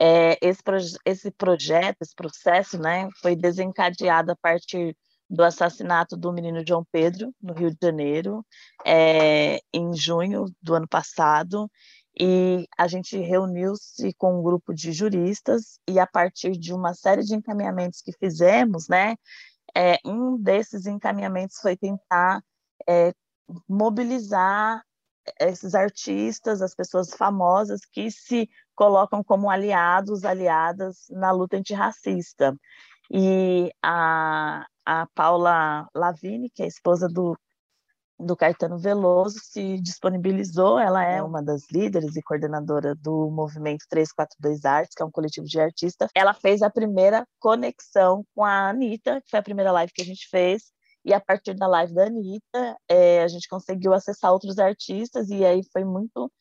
[0.00, 4.96] É, esse, proje esse projeto, esse processo, né, foi desencadeado a partir
[5.28, 8.44] do assassinato do menino João Pedro, no Rio de Janeiro,
[8.84, 11.70] é, em junho do ano passado,
[12.18, 17.22] e a gente reuniu-se com um grupo de juristas, e a partir de uma série
[17.22, 19.16] de encaminhamentos que fizemos, né,
[19.76, 22.40] é, um desses encaminhamentos foi tentar
[22.88, 23.12] é,
[23.68, 24.82] mobilizar
[25.40, 32.54] esses artistas, as pessoas famosas que se colocam como aliados, aliadas na luta antirracista.
[33.10, 37.36] E a, a Paula Lavini, que é esposa do,
[38.18, 40.78] do Caetano Veloso, se disponibilizou.
[40.78, 45.46] Ela é uma das líderes e coordenadora do movimento 342 Artes, que é um coletivo
[45.46, 46.10] de artistas.
[46.14, 50.06] Ela fez a primeira conexão com a Anitta, que foi a primeira live que a
[50.06, 50.72] gente fez,
[51.04, 55.44] e a partir da live da Anitta, é, a gente conseguiu acessar outros artistas, e
[55.44, 56.32] aí foi muito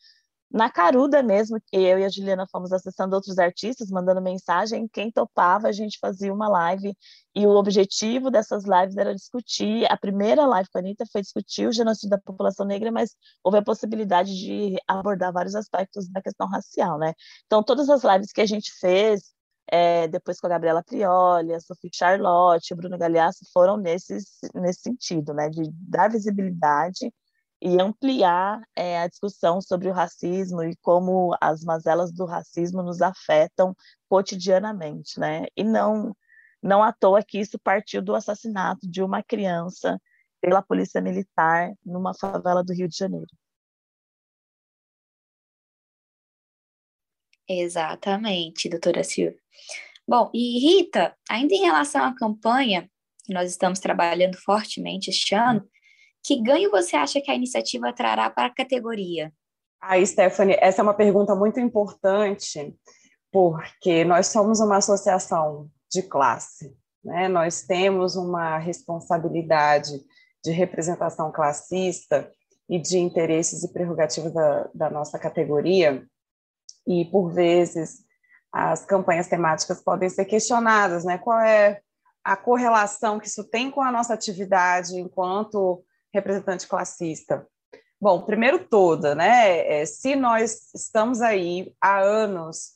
[0.53, 5.67] na caruda mesmo, eu e a Juliana fomos acessando outros artistas, mandando mensagem, quem topava,
[5.67, 6.95] a gente fazia uma live,
[7.35, 11.67] e o objetivo dessas lives era discutir, a primeira live com a Anitta foi discutir
[11.67, 16.47] o genocídio da população negra, mas houve a possibilidade de abordar vários aspectos da questão
[16.47, 17.13] racial, né?
[17.47, 19.33] Então, todas as lives que a gente fez,
[19.71, 24.81] é, depois com a Gabriela Prioli, a Sophie Charlotte, o Bruno Galeasso, foram nesses, nesse
[24.81, 27.11] sentido, né, de dar visibilidade
[27.65, 33.01] e ampliar é, a discussão sobre o racismo e como as mazelas do racismo nos
[33.01, 33.73] afetam
[34.09, 36.13] cotidianamente, né, e não,
[36.61, 39.97] não à toa que isso partiu do assassinato de uma criança
[40.41, 43.31] pela polícia militar numa favela do Rio de Janeiro.
[47.47, 49.39] Exatamente, doutora Silvia.
[50.05, 52.91] Bom, e Rita, ainda em relação à campanha,
[53.23, 55.65] que nós estamos trabalhando fortemente este ano,
[56.23, 59.31] que ganho você acha que a iniciativa trará para a categoria?
[59.81, 62.73] Ah, Stephanie, essa é uma pergunta muito importante,
[63.31, 67.27] porque nós somos uma associação de classe, né?
[67.27, 69.91] nós temos uma responsabilidade
[70.43, 72.31] de representação classista
[72.69, 76.05] e de interesses e prerrogativas da, da nossa categoria
[76.87, 78.03] e, por vezes,
[78.51, 81.17] as campanhas temáticas podem ser questionadas, né?
[81.17, 81.81] Qual é
[82.23, 85.83] a correlação que isso tem com a nossa atividade enquanto
[86.13, 87.47] representante classista?
[87.99, 89.81] Bom, primeiro toda, né?
[89.81, 92.73] É, se nós estamos aí há anos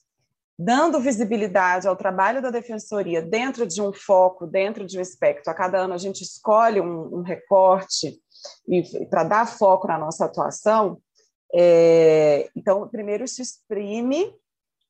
[0.57, 5.55] dando visibilidade ao trabalho da defensoria dentro de um foco, dentro de um espectro, a
[5.55, 8.19] cada ano a gente escolhe um, um recorte
[8.67, 10.99] e para dar foco na nossa atuação,
[11.53, 14.33] é, então, primeiro, isso exprime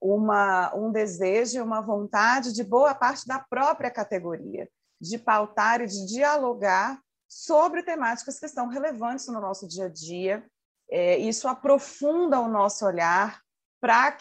[0.02, 4.68] uma, um desejo, uma vontade de boa parte da própria categoria,
[5.00, 10.46] de pautar e de dialogar sobre temáticas que são relevantes no nosso dia a dia.
[10.90, 13.42] É, isso aprofunda o nosso olhar
[13.80, 14.16] para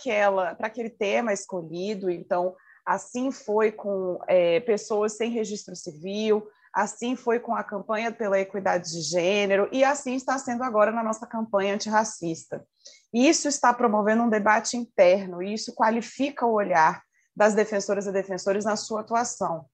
[0.60, 2.10] aquele tema escolhido.
[2.10, 8.38] Então, assim foi com é, pessoas sem registro civil, assim foi com a campanha pela
[8.38, 12.64] equidade de gênero e assim está sendo agora na nossa campanha antirracista.
[13.12, 17.02] Isso está promovendo um debate interno e isso qualifica o olhar
[17.34, 19.66] das defensoras e defensores na sua atuação.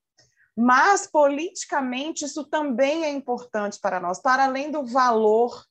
[0.56, 5.64] Mas, politicamente, isso também é importante para nós, para além do valor,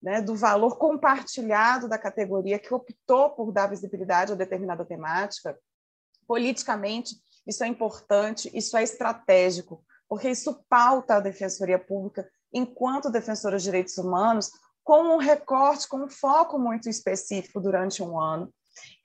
[0.00, 5.58] né, do valor compartilhado da categoria que optou por dar visibilidade a determinada temática,
[6.26, 7.16] politicamente,
[7.46, 13.64] isso é importante, isso é estratégico, porque isso pauta a Defensoria Pública, enquanto defensora de
[13.64, 14.50] direitos humanos,
[14.84, 18.52] com um recorte, com um foco muito específico durante um ano,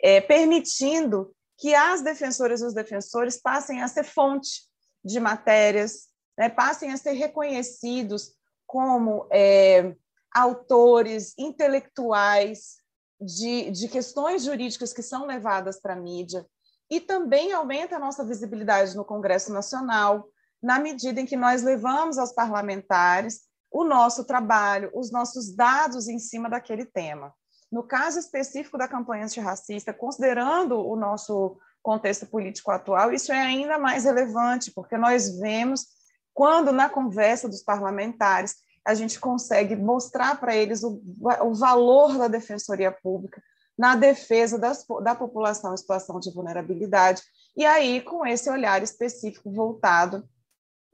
[0.02, 4.64] é, permitindo que as defensoras e os defensores passem a ser fonte
[5.06, 8.34] de matérias, né, passem a ser reconhecidos
[8.66, 9.96] como é,
[10.34, 12.78] autores intelectuais
[13.22, 16.46] de, de questões jurídicas que são levadas para a mídia,
[16.90, 20.28] e também aumenta a nossa visibilidade no Congresso Nacional,
[20.62, 23.42] na medida em que nós levamos aos parlamentares
[23.72, 27.34] o nosso trabalho, os nossos dados em cima daquele tema.
[27.72, 33.78] No caso específico da campanha antirracista, considerando o nosso contexto político atual, isso é ainda
[33.78, 35.86] mais relevante, porque nós vemos
[36.34, 41.00] quando, na conversa dos parlamentares, a gente consegue mostrar para eles o,
[41.44, 43.42] o, valor da defensoria pública
[43.78, 47.22] na defesa das, da população em situação de vulnerabilidade,
[47.56, 50.28] e aí com esse olhar específico voltado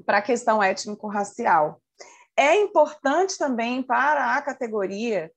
[0.06, 1.82] para a questão étnico-racial.
[2.36, 5.32] É importante também para a categoria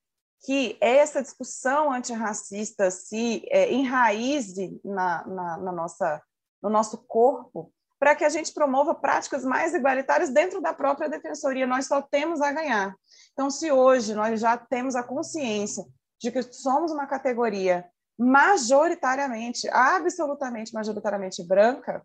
[0.45, 6.23] que essa discussão antirracista se é, enraize na, na, na, nossa,
[6.63, 11.67] no nosso corpo, para que a gente promova práticas mais igualitárias dentro da própria defensoria.
[11.67, 12.95] Nós só temos a ganhar.
[13.33, 15.85] Então, se hoje nós já temos a consciência
[16.21, 17.87] de que somos uma categoria
[18.19, 22.05] majoritariamente, absolutamente majoritariamente branca,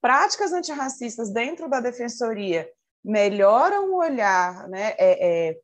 [0.00, 2.68] práticas antirracistas dentro da defensoria
[3.04, 5.60] melhoram o olhar, né, é, é,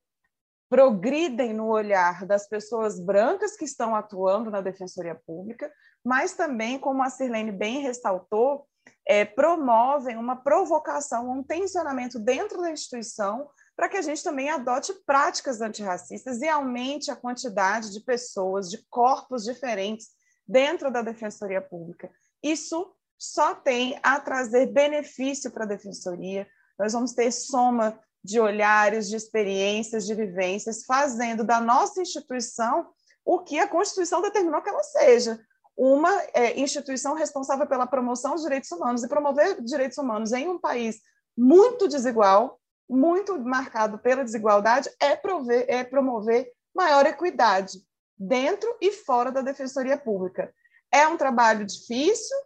[0.75, 5.73] progridem no olhar das pessoas brancas que estão atuando na defensoria pública,
[6.05, 8.67] mas também, como a Sirlene bem ressaltou,
[9.07, 14.93] é, promovem uma provocação, um tensionamento dentro da instituição para que a gente também adote
[15.07, 20.09] práticas antirracistas e aumente a quantidade de pessoas, de corpos diferentes
[20.45, 22.11] dentro da Defensoria Pública.
[22.43, 26.49] Isso só tem a trazer benefício para a Defensoria.
[26.77, 32.89] Nós vamos ter soma de olhares, de experiências, de vivências, fazendo da nossa instituição
[33.25, 35.39] o que a Constituição determinou que ela seja,
[35.77, 39.03] uma é, instituição responsável pela promoção dos direitos humanos.
[39.03, 41.01] E promover direitos humanos em um país
[41.37, 47.79] muito desigual, muito marcado pela desigualdade, é, prover, é promover maior equidade
[48.17, 50.53] dentro e fora da defensoria pública.
[50.93, 52.37] É um trabalho difícil,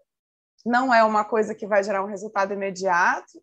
[0.65, 3.43] não é uma coisa que vai gerar um resultado imediato,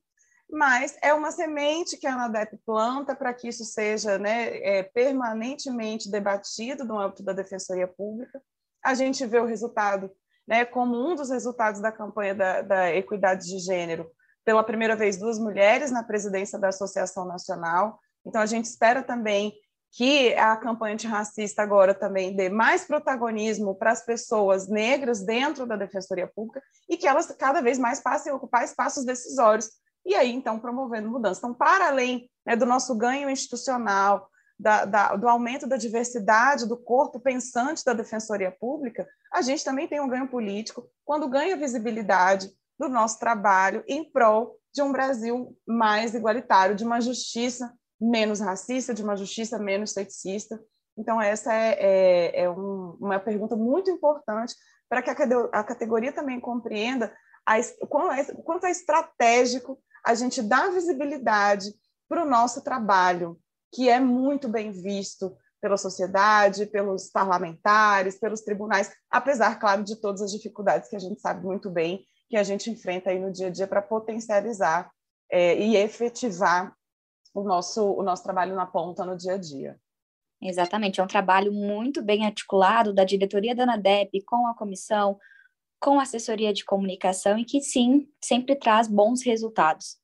[0.56, 6.10] mas é uma semente que a ANADEP planta para que isso seja né, é, permanentemente
[6.10, 8.42] debatido no âmbito da defensoria pública.
[8.82, 10.10] A gente vê o resultado
[10.48, 14.10] né, como um dos resultados da campanha da, da equidade de gênero,
[14.46, 18.00] pela primeira vez duas mulheres na presidência da Associação Nacional.
[18.26, 19.54] Então, a gente espera também
[19.92, 25.76] que a campanha antirracista agora também dê mais protagonismo para as pessoas negras dentro da
[25.76, 29.70] Defensoria Pública e que elas cada vez mais passem a ocupar espaços decisórios.
[30.06, 31.40] E aí, então, promovendo mudança.
[31.40, 36.78] Então, para além né, do nosso ganho institucional, da, da, do aumento da diversidade do
[36.78, 42.50] corpo pensante da Defensoria Pública, a gente também tem um ganho político quando ganha visibilidade,
[42.78, 48.94] do nosso trabalho em prol de um Brasil mais igualitário, de uma justiça menos racista,
[48.94, 50.60] de uma justiça menos sexista.
[50.98, 54.54] Então, essa é, é, é um, uma pergunta muito importante
[54.90, 55.16] para que a,
[55.54, 57.14] a categoria também compreenda
[57.46, 57.56] a,
[57.88, 61.74] quanto, é, quanto é estratégico a gente dar visibilidade
[62.08, 63.40] para o nosso trabalho,
[63.74, 70.22] que é muito bem visto pela sociedade, pelos parlamentares, pelos tribunais, apesar, claro, de todas
[70.22, 73.48] as dificuldades que a gente sabe muito bem que a gente enfrenta aí no dia
[73.48, 74.92] a dia para potencializar
[75.32, 76.76] é, e efetivar
[77.34, 79.80] o nosso, o nosso trabalho na ponta no dia a dia.
[80.42, 85.18] Exatamente, é um trabalho muito bem articulado da diretoria da ANADEP com a comissão,
[85.86, 89.98] com assessoria de comunicação e que sim, sempre traz bons resultados.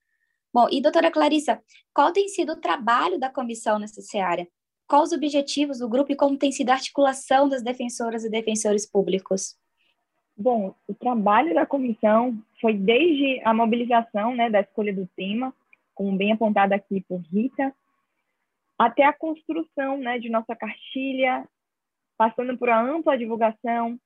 [0.54, 1.60] Bom, e doutora Clarissa,
[1.92, 4.48] qual tem sido o trabalho da comissão nessa seara?
[4.88, 8.88] Quais os objetivos do grupo e como tem sido a articulação das defensoras e defensores
[8.88, 9.58] públicos?
[10.38, 15.52] Bom, o trabalho da comissão foi desde a mobilização né, da escolha do tema,
[15.96, 17.74] como bem apontado aqui por Rita,
[18.78, 21.44] até a construção né, de nossa cartilha,
[22.16, 24.00] passando por a ampla divulgação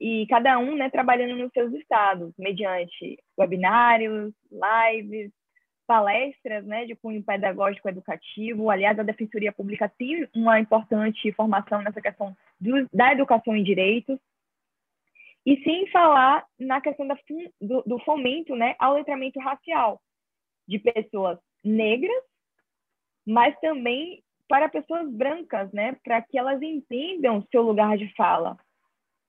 [0.00, 5.30] e cada um né, trabalhando nos seus estados, mediante webinários, lives,
[5.86, 8.70] palestras né, de cunho pedagógico educativo.
[8.70, 14.18] Aliás, a Defensoria Pública tem uma importante formação nessa questão do, da educação em direitos,
[15.46, 17.16] e sem falar na questão da,
[17.60, 20.00] do, do fomento né, ao letramento racial
[20.66, 22.22] de pessoas negras,
[23.26, 28.56] mas também para pessoas brancas, né, para que elas entendam seu lugar de fala.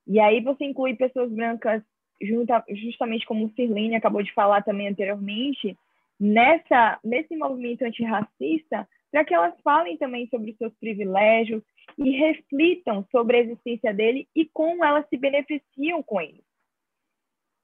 [0.08, 1.82] E aí você inclui pessoas brancas,
[2.22, 5.78] junta, justamente como o Sirlene acabou de falar também anteriormente,
[6.20, 11.64] nessa nesse movimento antirracista, para que elas falem também sobre os seus privilégios,
[11.98, 16.44] e reflitam sobre a existência dele e como elas se beneficiam com ele.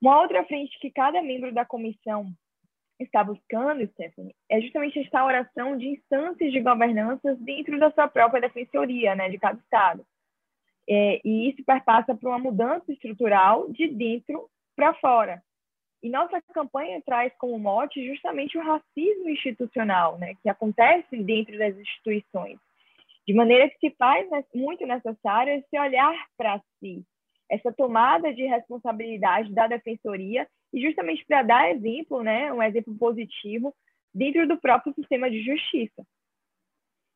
[0.02, 2.32] Uma outra frente que cada membro da comissão
[3.00, 8.42] está buscando, Stephanie, é justamente a instauração de instâncias de governança dentro da sua própria
[8.42, 10.06] defensoria, né, de cada estado.
[10.94, 15.42] É, e isso perpassa por uma mudança estrutural de dentro para fora.
[16.04, 21.78] E nossa campanha traz como mote justamente o racismo institucional, né, que acontece dentro das
[21.78, 22.60] instituições.
[23.26, 27.06] De maneira que se faz muito necessário esse olhar para si,
[27.50, 33.74] essa tomada de responsabilidade da defensoria e justamente para dar exemplo, né, um exemplo positivo
[34.14, 36.06] dentro do próprio sistema de justiça.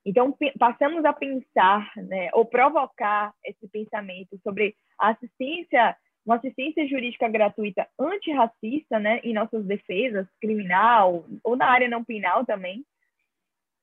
[0.06, 7.88] Então, passamos a pensar, né, ou provocar esse pensamento sobre assistência, uma assistência jurídica gratuita
[8.00, 12.86] antirracista, né, em nossas defesas, criminal ou na área não penal também,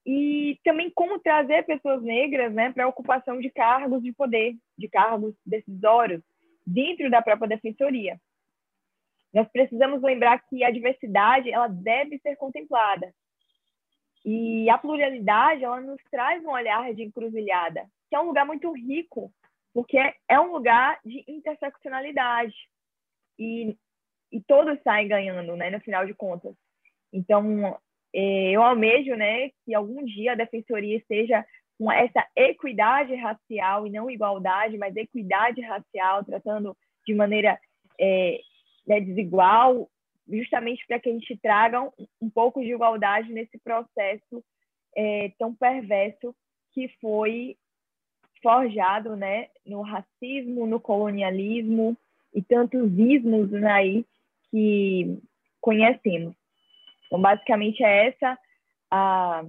[0.07, 4.89] e também como trazer pessoas negras né, para a ocupação de cargos de poder, de
[4.89, 6.23] cargos decisórios,
[6.65, 8.21] dentro da própria defensoria.
[9.35, 13.13] Nós precisamos lembrar que a diversidade ela deve ser contemplada.
[14.25, 18.71] E a pluralidade ela nos traz um olhar de encruzilhada, que é um lugar muito
[18.73, 19.33] rico
[19.75, 19.99] porque
[20.29, 22.55] é um lugar de interseccionalidade
[23.39, 23.77] e,
[24.31, 26.55] e todos saem ganhando, né, no final de contas.
[27.13, 27.79] Então,
[28.15, 31.45] é, eu almejo, né, que algum dia a defensoria esteja
[31.79, 37.59] com essa equidade racial e não igualdade, mas equidade racial, tratando de maneira
[37.99, 38.41] é,
[38.87, 39.89] né, desigual,
[40.29, 44.45] justamente para que a gente traga um, um, pouco de igualdade nesse processo
[44.97, 46.35] é, tão perverso
[46.73, 47.57] que foi
[48.43, 51.97] forjado né, no racismo, no colonialismo
[52.35, 54.05] e tantos ismos aí
[54.51, 55.19] que
[55.61, 56.35] conhecemos.
[57.07, 58.39] Então, basicamente, é essa
[58.91, 59.45] a,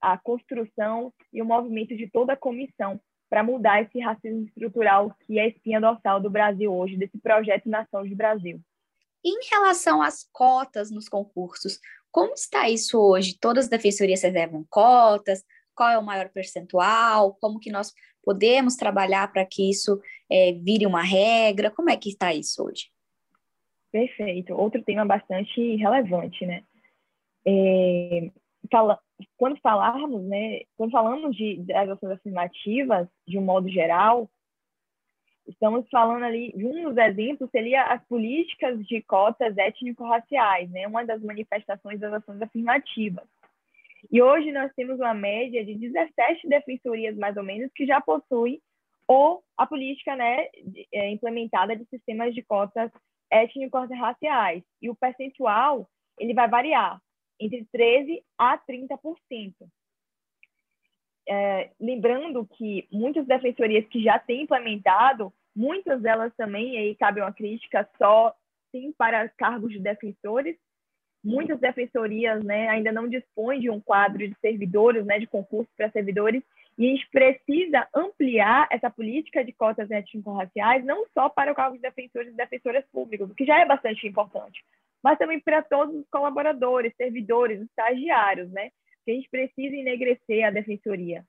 [0.00, 5.38] a construção e o movimento de toda a comissão para mudar esse racismo estrutural que
[5.38, 8.60] é a espinha dorsal do Brasil hoje, desse projeto Nação de Brasil.
[9.24, 11.78] Em relação às cotas nos concursos,
[12.10, 13.38] como está isso hoje?
[13.40, 15.42] Todas as defensorias reservam cotas?
[15.74, 17.34] Qual é o maior percentual?
[17.40, 20.00] Como que nós podemos trabalhar para que isso
[20.30, 21.70] é, vire uma regra?
[21.70, 22.90] Como é que está isso hoje?
[23.90, 24.54] Perfeito.
[24.54, 26.62] Outro tema bastante relevante, né?
[27.46, 28.30] É,
[28.70, 28.98] fala,
[29.36, 34.30] quando falarmos, né, quando falamos de, das ações afirmativas, de um modo geral,
[35.46, 41.22] estamos falando ali, um dos exemplos seria as políticas de cotas étnico-raciais, né, uma das
[41.22, 43.26] manifestações das ações afirmativas.
[44.10, 48.60] E hoje nós temos uma média de 17 defensorias, mais ou menos, que já possuem
[49.06, 50.46] ou a política né,
[50.92, 52.90] é, implementada de sistemas de cotas
[53.30, 54.62] étnico-raciais.
[54.80, 55.88] E o percentual
[56.18, 57.00] ele vai variar
[57.40, 59.54] entre 13% a 30%.
[61.26, 67.32] É, lembrando que muitas defensorias que já têm implementado, muitas delas também, aí cabe uma
[67.32, 68.34] crítica só
[68.70, 70.56] sim para cargos de defensores,
[71.24, 75.90] muitas defensorias né, ainda não dispõem de um quadro de servidores, né, de concurso para
[75.90, 76.42] servidores,
[76.76, 81.76] e a gente precisa ampliar essa política de cotas étnico-raciais não só para o cargo
[81.76, 84.62] de defensores e defensoras públicas, o que já é bastante importante,
[85.02, 88.70] mas também para todos os colaboradores, servidores, estagiários, né?
[89.04, 91.24] Que a gente precisa enegrecer a defensoria.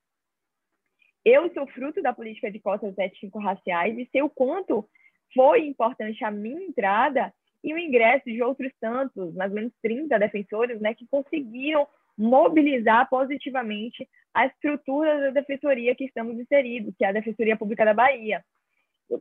[1.24, 4.88] Eu sou fruto da política de cotas étnico-raciais e sei o quanto
[5.34, 10.20] foi importante a minha entrada e o ingresso de outros tantos, mais ou menos 30
[10.20, 17.10] defensores, né, que conseguiram mobilizar positivamente a estrutura da defensoria que estamos inseridos, que é
[17.10, 18.44] a Defensoria Pública da Bahia.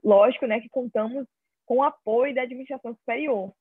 [0.02, 1.26] Lógico, né, que contamos
[1.64, 3.52] com o apoio da administração superior.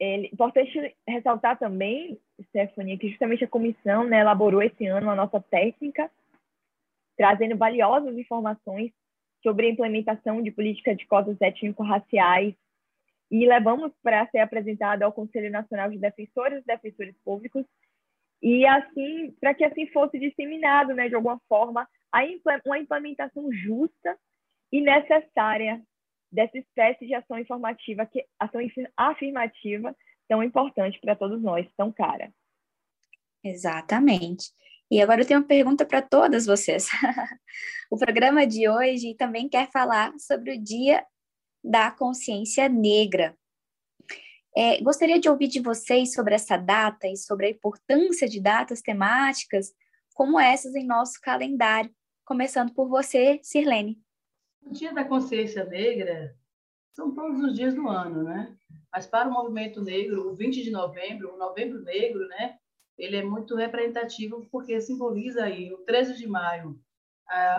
[0.00, 5.40] É importante ressaltar também, Stephanie, que justamente a comissão né, elaborou esse ano a nossa
[5.40, 6.10] técnica,
[7.16, 8.92] trazendo valiosas informações
[9.42, 12.54] sobre a implementação de políticas de cotas étnico-raciais
[13.30, 17.64] e levamos para ser apresentada ao Conselho Nacional de Defensores e Defensores Públicos.
[18.40, 22.20] E assim para que assim fosse disseminado, né, de alguma forma, a
[22.64, 24.16] uma implementação justa
[24.72, 25.82] e necessária
[26.30, 28.60] dessa espécie de ação informativa, que ação
[28.96, 29.96] afirmativa
[30.28, 32.32] tão importante para todos nós, tão cara.
[33.42, 34.52] Exatamente.
[34.90, 36.88] E agora eu tenho uma pergunta para todas vocês.
[37.90, 41.04] o programa de hoje também quer falar sobre o Dia
[41.62, 43.36] da Consciência Negra.
[44.56, 48.80] É, gostaria de ouvir de vocês sobre essa data e sobre a importância de datas
[48.80, 49.72] temáticas
[50.14, 53.96] como essas em nosso calendário, começando por você, Sirlene.
[54.62, 56.36] O Dia da Consciência Negra
[56.92, 58.56] são todos os dias do ano, né?
[58.92, 62.58] Mas para o movimento negro, o 20 de novembro, o Novembro Negro, né?
[62.96, 66.80] Ele é muito representativo porque simboliza aí o 13 de maio.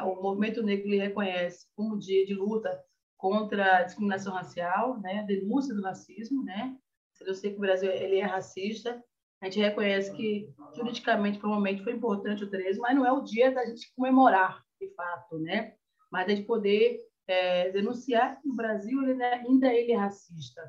[0.04, 2.84] o movimento negro ele reconhece como dia de luta
[3.18, 5.20] contra a discriminação racial, né?
[5.20, 6.78] A denúncia do racismo, né?
[7.22, 9.04] Eu sei que o Brasil ele é racista,
[9.42, 13.52] a gente reconhece que juridicamente, provavelmente, foi importante o 13, mas não é o dia
[13.52, 15.76] da gente comemorar, de fato, né?
[16.12, 20.62] Mas é de poder é, denunciar que o Brasil ele, né, ainda ele é racista.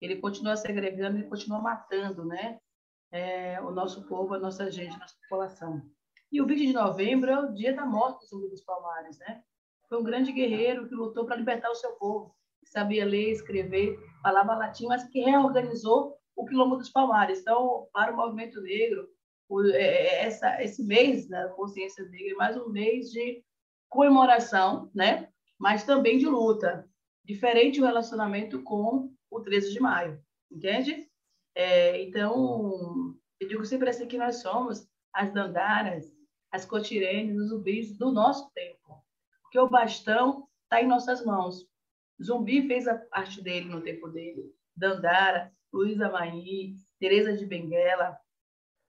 [0.00, 2.58] Ele continua segregando, ele continua matando né,
[3.10, 5.82] é, o nosso povo, a nossa gente, a nossa população.
[6.30, 9.18] E o 20 de novembro é o dia da morte do Zumbi dos Palmares.
[9.18, 9.42] Né?
[9.88, 13.98] Foi um grande guerreiro que lutou para libertar o seu povo, que sabia ler, escrever,
[14.22, 17.40] falava latim, mas que reorganizou o Quilombo dos Palmares.
[17.40, 19.08] Então, para o movimento negro,
[19.48, 23.42] o, é, é essa, esse mês da consciência negra é mais um mês de
[23.88, 25.28] comemoração, né?
[25.58, 26.88] mas também de luta.
[27.24, 31.06] Diferente o relacionamento com o 13 de maio, entende?
[31.54, 36.10] É, então, eu digo sempre assim que nós somos as dandaras,
[36.50, 39.04] as cotirenes, os zumbis do nosso tempo.
[39.42, 41.66] Porque o bastão está em nossas mãos.
[42.22, 44.54] Zumbi fez a parte dele no tempo dele.
[44.74, 48.18] Dandara, Luísa Maí, Teresa de Benguela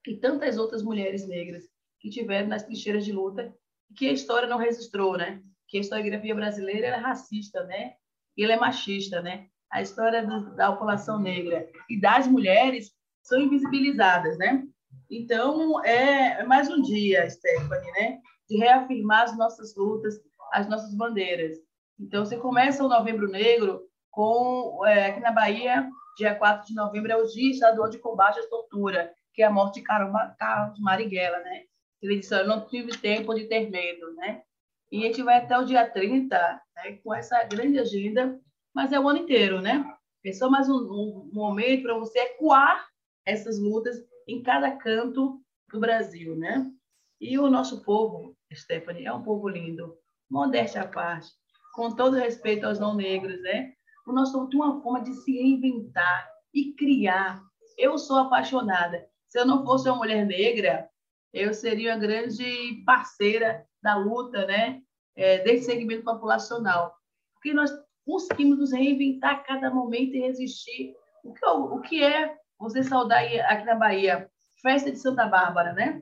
[0.08, 1.66] e tantas outras mulheres negras
[2.00, 3.54] que tiveram nas trincheiras de luta
[3.96, 5.42] que a história não registrou, né?
[5.70, 7.94] que a historiografia brasileira é racista, né?
[8.36, 9.46] E ela é machista, né?
[9.72, 14.64] A história do, da população negra e das mulheres são invisibilizadas, né?
[15.10, 18.20] Então, é, é mais um dia, Stephanie, né?
[18.50, 20.16] De reafirmar as nossas lutas,
[20.52, 21.58] as nossas bandeiras.
[22.00, 25.88] Então, você começa o Novembro Negro com, é, aqui na Bahia,
[26.18, 29.52] dia 4 de novembro, é o Dia Estadual de Combate à Tortura, que é a
[29.52, 31.66] morte de Carlos Marighella, né?
[32.02, 34.44] Ele disse, eu não tive tempo de ter medo, né?
[34.92, 36.38] E a gente vai até o dia 30,
[36.76, 38.40] né, com essa grande agenda,
[38.74, 39.86] mas é o ano inteiro, né?
[40.26, 42.88] É só mais um, um momento para você ecoar
[43.26, 43.98] essas lutas
[44.28, 45.42] em cada canto
[45.72, 46.70] do Brasil, né?
[47.22, 49.96] E o nosso povo, Stephanie, é um povo lindo,
[50.30, 51.30] modéstia à parte,
[51.74, 53.74] com todo respeito aos não negros, né?
[54.08, 57.42] O nosso povo tem uma forma de se reinventar e criar.
[57.78, 59.08] Eu sou apaixonada.
[59.28, 60.90] Se eu não fosse uma mulher negra,
[61.34, 64.82] eu seria uma grande parceira da luta, né?
[65.16, 66.96] É, desse segmento populacional.
[67.34, 67.72] Porque nós
[68.06, 70.96] conseguimos nos reinventar a cada momento e resistir.
[71.24, 74.30] O que, o que é você saudar aqui na Bahia?
[74.62, 76.02] Festa de Santa Bárbara, né?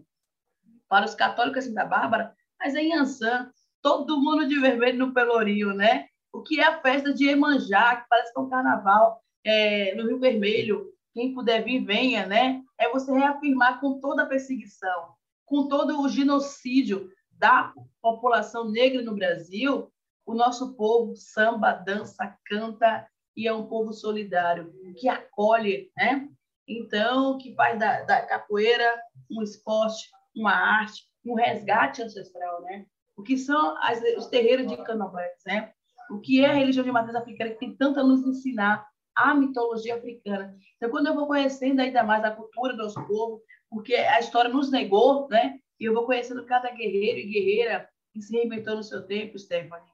[0.87, 3.51] Para os católicos, Santa Bárbara, mas é em Ançã,
[3.81, 6.07] todo mundo de vermelho no Pelourinho, né?
[6.31, 10.07] O que é a festa de Emanjá, que parece que é um carnaval é, no
[10.07, 10.91] Rio Vermelho.
[11.13, 12.61] Quem puder vir, venha, né?
[12.77, 15.15] É você reafirmar com toda a perseguição,
[15.47, 19.91] com todo o genocídio da população negra no Brasil,
[20.25, 26.27] o nosso povo samba, dança, canta e é um povo solidário, que acolhe, né?
[26.67, 32.85] Então, que faz da, da capoeira um esporte, uma arte, um resgate ancestral, né?
[33.15, 35.71] O que são as, os terreiros de candomblés, né?
[36.11, 38.85] O que é a religião de matriz africana que tem tanto a nos ensinar
[39.17, 40.55] a mitologia africana.
[40.75, 44.49] Então, quando eu vou conhecendo ainda mais a cultura do nosso povo, porque a história
[44.49, 45.59] nos negou, né?
[45.79, 49.89] E eu vou conhecendo cada guerreiro e guerreira que se reinventou no seu tempo, Stephanie.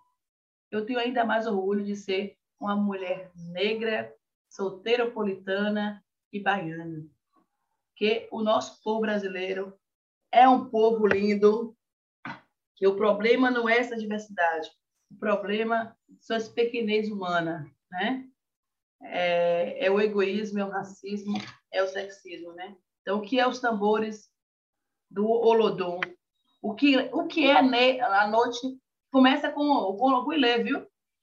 [0.70, 4.14] Eu tenho ainda mais orgulho de ser uma mulher negra,
[4.50, 7.06] solteiropolitana e baiana.
[7.96, 9.74] Que o nosso povo brasileiro
[10.32, 11.78] é um povo lindo,
[12.76, 14.70] que o problema não é essa diversidade,
[15.10, 18.28] o problema são as pequenez humanas, né?
[19.04, 21.38] É, é, o egoísmo, é o racismo,
[21.72, 22.76] é o sexismo, né?
[23.02, 24.30] Então, o que é os tambores
[25.10, 26.00] do Olodum?
[26.62, 28.60] O que, o que é a noite?
[29.12, 29.62] Começa com,
[29.98, 30.80] com o Ilê, viu?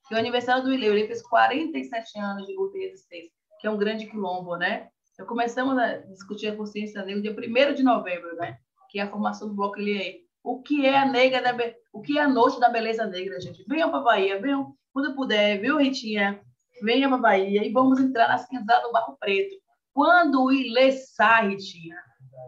[0.07, 0.87] Que é o aniversário do Ilê.
[0.87, 4.91] Ele fez 47 anos de luta e resistência, que é um grande quilombo, né?
[5.15, 7.37] Então, começamos a discutir a consciência negra dia
[7.71, 8.59] 1 de novembro, né?
[8.91, 10.21] Que é a formação do Bloco Ilê.
[10.43, 11.55] O que é a negra da
[11.93, 13.65] o que é a noite da beleza negra, gente?
[13.67, 16.41] Venham para Bahia, venham quando puder, viu, Ritinha?
[16.83, 19.57] Venha para Bahia e vamos entrar na cinzada do Barro Preto.
[19.93, 21.97] Quando o Ilê sai, Ritinha,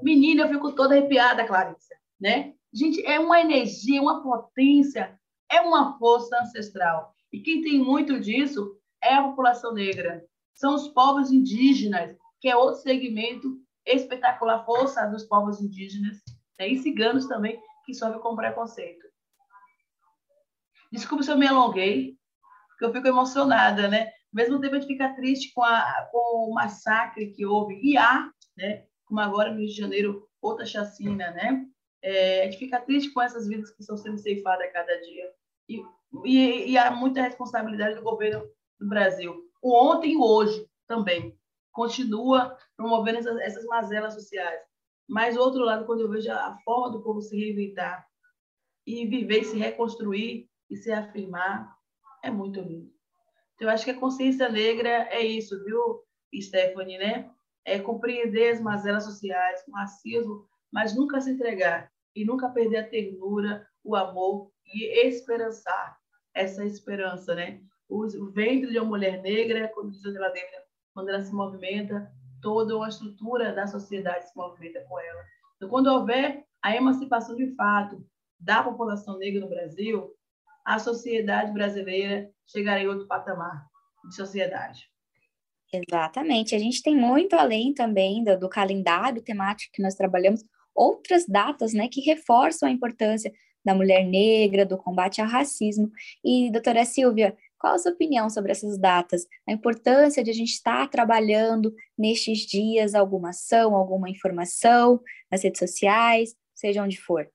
[0.02, 2.54] menina, eu fico toda arrepiada, Clarissa, né?
[2.72, 5.18] Gente, é uma energia, uma potência,
[5.50, 7.14] é uma força ancestral.
[7.32, 10.24] E quem tem muito disso é a população negra.
[10.54, 16.18] São os povos indígenas, que é outro segmento espetacular, força dos povos indígenas,
[16.58, 16.68] né?
[16.68, 19.06] e ciganos também, que sofrem com preconceito.
[20.90, 22.16] Desculpe se eu me alonguei,
[22.68, 24.10] porque eu fico emocionada, né?
[24.32, 27.96] Ao mesmo tempo, a gente fica triste com, a, com o massacre que houve, e
[27.98, 28.86] há, né?
[29.04, 31.66] como agora no Rio de Janeiro, outra chacina, né?
[32.02, 35.30] É, a gente fica triste com essas vidas que estão sendo ceifadas a cada dia.
[35.68, 35.84] E,
[36.24, 38.42] e, e há muita responsabilidade do governo
[38.80, 39.48] do Brasil.
[39.62, 41.38] O ontem e o hoje também.
[41.70, 44.60] Continua promovendo essas, essas mazelas sociais.
[45.06, 48.06] Mas, do outro lado, quando eu vejo a forma do povo se reinventar
[48.86, 51.76] e viver, se reconstruir e se afirmar,
[52.22, 52.90] é muito lindo.
[53.62, 56.00] Eu acho que a consciência negra é isso, viu,
[56.34, 57.30] Stephanie, né?
[57.64, 62.88] É compreender as mazelas sociais, o racismo, mas nunca se entregar e nunca perder a
[62.88, 65.96] ternura, o amor e esperançar
[66.34, 67.60] essa esperança, né?
[67.88, 72.10] O, ventre de uma mulher negra, quando ela negra, quando ela se movimenta,
[72.40, 75.22] toda uma estrutura da sociedade se movimenta com ela.
[75.54, 78.04] Então, quando houver a emancipação de fato
[78.40, 80.12] da população negra no Brasil,
[80.64, 83.66] a sociedade brasileira chegará em outro patamar
[84.08, 84.90] de sociedade.
[85.72, 86.54] Exatamente.
[86.54, 90.44] A gente tem muito além também do, do calendário temático que nós trabalhamos,
[90.74, 93.32] outras datas né, que reforçam a importância
[93.64, 95.90] da mulher negra, do combate ao racismo.
[96.24, 99.24] E, doutora Silvia, qual a sua opinião sobre essas datas?
[99.48, 105.00] A importância de a gente estar trabalhando nestes dias alguma ação, alguma informação
[105.30, 107.30] nas redes sociais, seja onde for?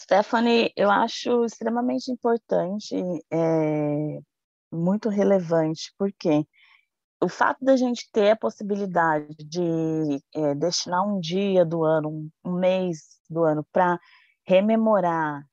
[0.00, 2.94] Stephanie, eu acho extremamente importante,
[3.30, 4.18] é,
[4.72, 6.46] muito relevante, porque
[7.22, 9.60] o fato da gente ter a possibilidade de
[10.34, 14.00] é, destinar um dia do ano, um, mês do ano, para
[14.46, 15.44] rememorar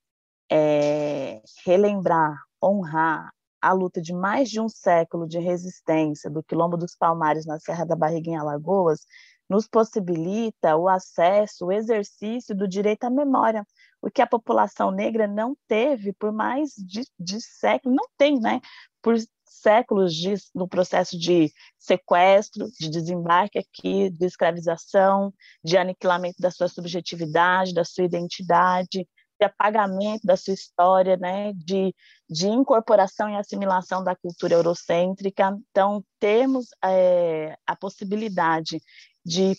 [0.50, 3.32] é, relembrar, honrar
[3.62, 7.86] a luta de mais de um século de resistência do Quilombo dos Palmares na Serra
[7.86, 9.02] da Barriga em Alagoas,
[9.50, 13.66] nos possibilita o acesso, o exercício do direito à memória,
[14.02, 18.62] o que a população negra não teve por mais de, de séculos, não tem, né?
[19.02, 25.34] Por séculos de, no processo de sequestro, de desembarque aqui, de escravização,
[25.64, 29.08] de aniquilamento da sua subjetividade, da sua identidade,
[29.40, 31.94] de apagamento da sua história, né, de,
[32.30, 35.56] de incorporação e assimilação da cultura eurocêntrica.
[35.72, 38.82] Então, temos é, a possibilidade
[39.26, 39.56] de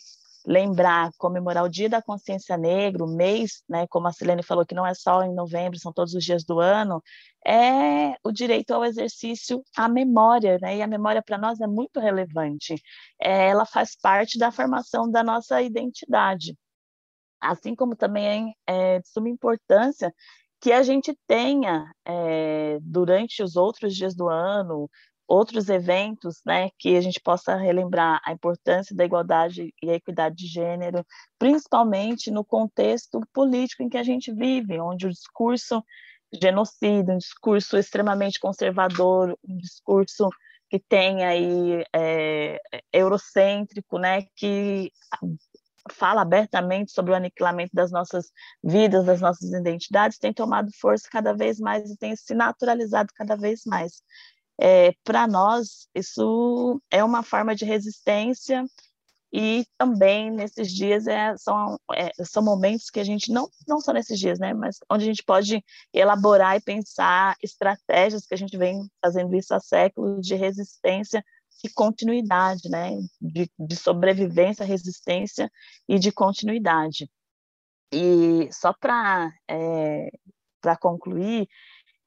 [0.46, 4.74] lembrar, comemorar o Dia da Consciência Negra, o mês, né, como a Silene falou, que
[4.74, 7.02] não é só em novembro, são todos os dias do ano,
[7.46, 12.00] é o direito ao exercício à memória, né, e a memória para nós é muito
[12.00, 12.74] relevante.
[13.20, 16.56] É, ela faz parte da formação da nossa identidade
[17.40, 20.12] assim como também é de suma importância
[20.60, 24.90] que a gente tenha, é, durante os outros dias do ano,
[25.28, 30.36] outros eventos, né, que a gente possa relembrar a importância da igualdade e a equidade
[30.36, 31.04] de gênero,
[31.38, 35.84] principalmente no contexto político em que a gente vive, onde o discurso
[36.32, 40.28] genocida, um discurso extremamente conservador, um discurso
[40.70, 42.58] que tem aí é,
[42.92, 44.90] eurocêntrico, né, que
[45.92, 48.30] fala abertamente sobre o aniquilamento das nossas
[48.62, 53.36] vidas, das nossas identidades, tem tomado força cada vez mais e tem se naturalizado cada
[53.36, 54.02] vez mais.
[54.60, 58.64] É, Para nós, isso é uma forma de resistência
[59.32, 63.92] e também nesses dias é, são, é, são momentos que a gente não não só
[63.92, 68.56] nesses dias né mas onde a gente pode elaborar e pensar estratégias que a gente
[68.56, 71.22] vem fazendo isso há séculos de resistência
[71.62, 72.90] de continuidade, né?
[73.20, 75.50] De, de sobrevivência, resistência
[75.88, 77.10] e de continuidade.
[77.92, 80.10] E só para é,
[80.60, 81.48] para concluir,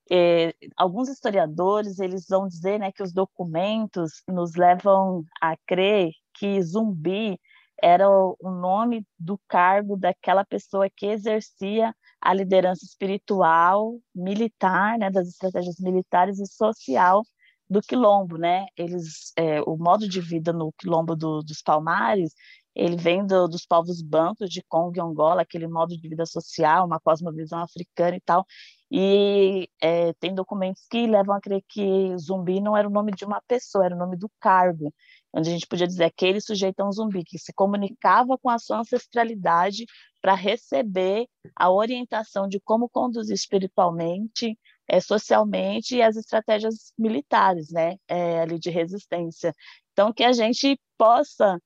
[0.09, 6.61] é, alguns historiadores eles vão dizer né, que os documentos nos levam a crer que
[6.61, 7.39] zumbi
[7.81, 15.09] era o, o nome do cargo daquela pessoa que exercia a liderança espiritual, militar, né,
[15.09, 17.23] das estratégias militares e social
[17.71, 18.65] do quilombo, né?
[18.77, 22.33] Eles, é, o modo de vida no quilombo do, dos Palmares,
[22.75, 26.85] ele vem do, dos povos bancos de Congo e Angola, aquele modo de vida social,
[26.85, 28.45] uma cosmovisão africana e tal.
[28.89, 33.23] E é, tem documentos que levam a crer que zumbi não era o nome de
[33.25, 34.93] uma pessoa, era o nome do cargo,
[35.33, 38.59] onde a gente podia dizer aquele sujeito é um zumbi, que se comunicava com a
[38.59, 39.85] sua ancestralidade
[40.21, 44.57] para receber a orientação de como conduzir espiritualmente,
[44.87, 49.53] é, socialmente e as estratégias militares, né, é, ali de resistência.
[49.93, 51.57] Então, que a gente possa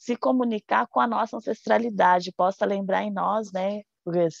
[0.00, 3.82] se comunicar com a nossa ancestralidade, possa lembrar em nós, né,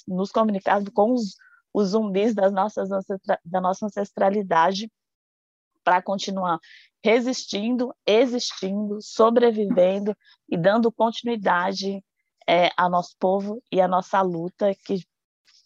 [0.08, 1.36] nos comunicar com os,
[1.72, 2.88] os zumbis das nossas
[3.44, 4.90] da nossa ancestralidade
[5.84, 6.58] para continuar
[7.04, 10.16] resistindo, existindo, sobrevivendo
[10.48, 12.02] e dando continuidade
[12.48, 15.04] é, ao nosso povo e à nossa luta que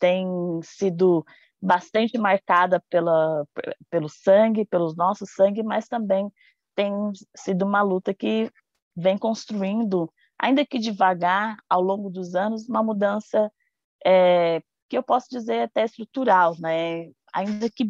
[0.00, 0.26] tem
[0.64, 1.24] sido
[1.62, 3.46] bastante marcada pela,
[3.88, 6.28] pelo sangue, pelo nosso sangue, mas também
[6.74, 6.92] tem
[7.36, 8.50] sido uma luta que
[8.96, 13.50] vem construindo, ainda que devagar, ao longo dos anos, uma mudança
[14.04, 17.10] é, que eu posso dizer até estrutural, né?
[17.34, 17.84] ainda que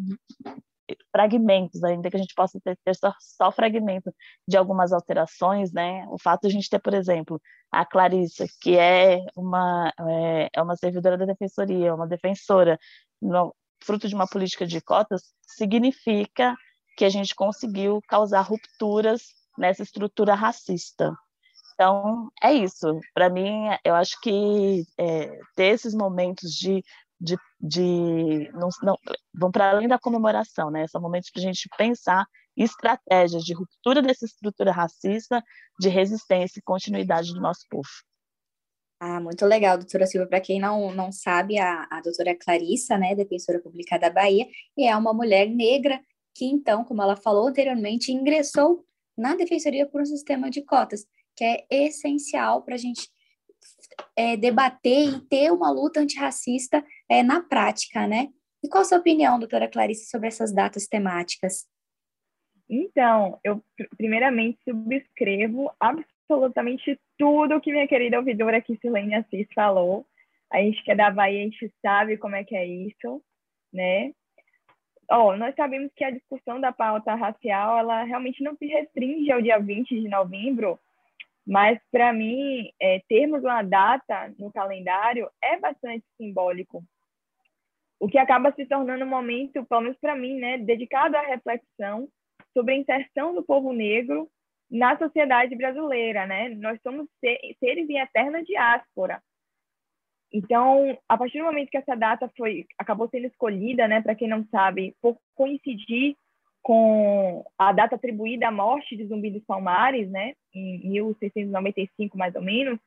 [1.11, 4.13] fragmentos, ainda que a gente possa ter, ter só, só fragmentos
[4.47, 6.05] de algumas alterações, né?
[6.09, 7.41] O fato de a gente ter, por exemplo,
[7.71, 12.77] a Clarissa, que é uma, é, é uma servidora da defensoria, uma defensora,
[13.21, 16.55] no, fruto de uma política de cotas, significa
[16.97, 19.23] que a gente conseguiu causar rupturas
[19.57, 21.15] nessa estrutura racista.
[21.73, 22.99] Então, é isso.
[23.13, 26.83] Para mim, eu acho que é, ter esses momentos de.
[27.19, 28.97] de, de não, não,
[29.33, 30.87] vão para além da comemoração, né?
[30.87, 32.25] São momentos para a gente pensar
[32.55, 35.43] estratégias de ruptura dessa estrutura racista,
[35.77, 37.89] de resistência e continuidade do nosso povo.
[38.97, 40.25] Ah, muito legal, doutora Silva.
[40.25, 44.47] Para quem não, não sabe, a, a doutora Clarissa, né, defensora pública da Bahia,
[44.79, 45.99] é uma mulher negra
[46.33, 48.85] que, então, como ela falou anteriormente, ingressou
[49.17, 51.05] na defensoria por um sistema de cotas,
[51.35, 53.09] que é essencial para a gente
[54.15, 58.29] é, debater e ter uma luta antirracista é, na prática, né?
[58.63, 61.67] E qual a sua opinião, doutora Clarice, sobre essas datas temáticas?
[62.69, 63.63] Então, eu
[63.95, 70.05] primeiramente subscrevo absolutamente tudo que minha querida ouvidora aqui, Silene Assis, falou.
[70.51, 73.21] A gente que é da Bahia, a gente sabe como é que é isso,
[73.71, 74.13] né?
[75.09, 79.41] Oh, nós sabemos que a discussão da pauta racial, ela realmente não se restringe ao
[79.41, 80.79] dia 20 de novembro,
[81.45, 86.83] mas para mim, é, termos uma data no calendário é bastante simbólico.
[87.99, 92.09] o que acaba se tornando um momento, pelo menos para mim, né, dedicado à reflexão
[92.53, 94.29] sobre a inserção do povo negro
[94.69, 96.49] na sociedade brasileira, né?
[96.49, 97.07] Nós somos
[97.59, 99.21] seres em eterna diáspora.
[100.31, 104.27] Então, a partir do momento que essa data foi acabou sendo escolhida, né, para quem
[104.27, 106.15] não sabe, por coincidir
[106.61, 112.41] com a data atribuída à morte de Zumbi dos Palmares, né, em 1695 mais ou
[112.41, 112.79] menos,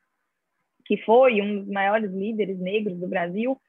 [0.85, 3.59] que foi um dos maiores líderes negros do Brasil,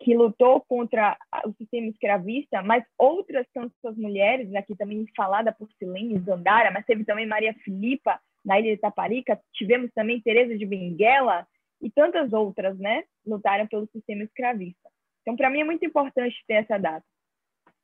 [0.00, 1.16] que lutou contra
[1.46, 7.04] o sistema escravista, mas outras tantas mulheres, aqui também falada por Silene Zandara, mas teve
[7.04, 11.46] também Maria Filipa, na ilha de Taparica, tivemos também Teresa de Benguela
[11.82, 14.88] e tantas outras, né, lutaram pelo sistema escravista.
[15.20, 17.04] Então, para mim é muito importante ter essa data.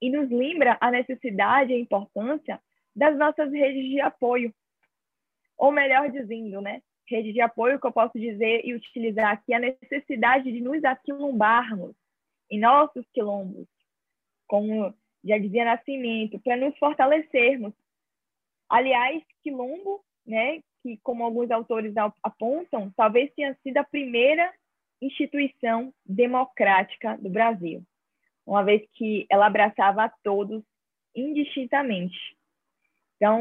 [0.00, 2.60] E nos lembra a necessidade e a importância
[2.94, 4.54] das nossas redes de apoio.
[5.56, 9.58] Ou melhor dizendo, né, rede de apoio que eu posso dizer e utilizar aqui a
[9.58, 11.96] necessidade de nos aquilombarmos
[12.50, 13.66] em nossos quilombos,
[14.46, 14.94] como
[15.24, 17.74] já dizia Nascimento, para nos fortalecermos.
[18.68, 24.52] Aliás, quilombo, né, que como alguns autores apontam, talvez tenha sido a primeira
[25.00, 27.82] instituição democrática do Brasil,
[28.46, 30.62] uma vez que ela abraçava a todos
[31.14, 32.18] indistintamente.
[33.16, 33.40] Então,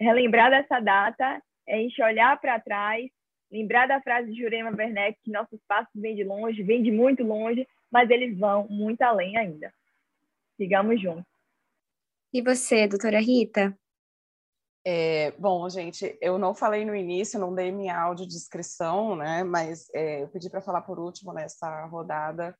[0.00, 3.10] relembrar dessa data é a gente olhar para trás,
[3.50, 7.22] lembrar da frase de Jurema Werneck, que nossos passos vêm de longe, vêm de muito
[7.22, 9.72] longe, mas eles vão muito além ainda.
[10.56, 11.26] Sigamos juntos.
[12.32, 13.76] E você, doutora Rita?
[14.84, 19.44] É, bom, gente, eu não falei no início, não dei minha audiodescrição, né?
[19.44, 22.56] Mas é, eu pedi para falar por último nessa rodada,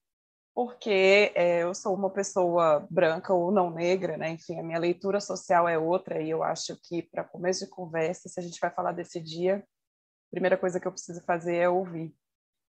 [0.54, 4.30] porque é, eu sou uma pessoa branca ou não negra, né?
[4.30, 8.28] Enfim, a minha leitura social é outra, e eu acho que, para começo de conversa,
[8.28, 11.68] se a gente vai falar desse dia, a primeira coisa que eu preciso fazer é
[11.68, 12.14] ouvir.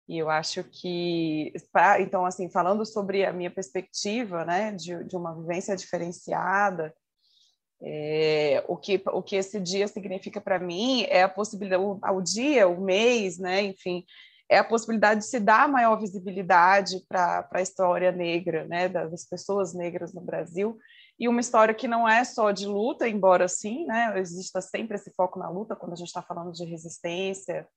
[0.08, 1.54] E eu acho que,
[2.00, 6.94] então, assim, falando sobre a minha perspectiva, né, de, de uma vivência diferenciada,
[7.86, 12.22] é, o, que, o que esse dia significa para mim é a possibilidade, o, o
[12.22, 14.06] dia, o mês, né, enfim,
[14.50, 19.74] é a possibilidade de se dar maior visibilidade para a história negra, né, das pessoas
[19.74, 20.78] negras no Brasil,
[21.20, 25.12] e uma história que não é só de luta, embora sim, né, exista sempre esse
[25.14, 27.68] foco na luta quando a gente está falando de resistência,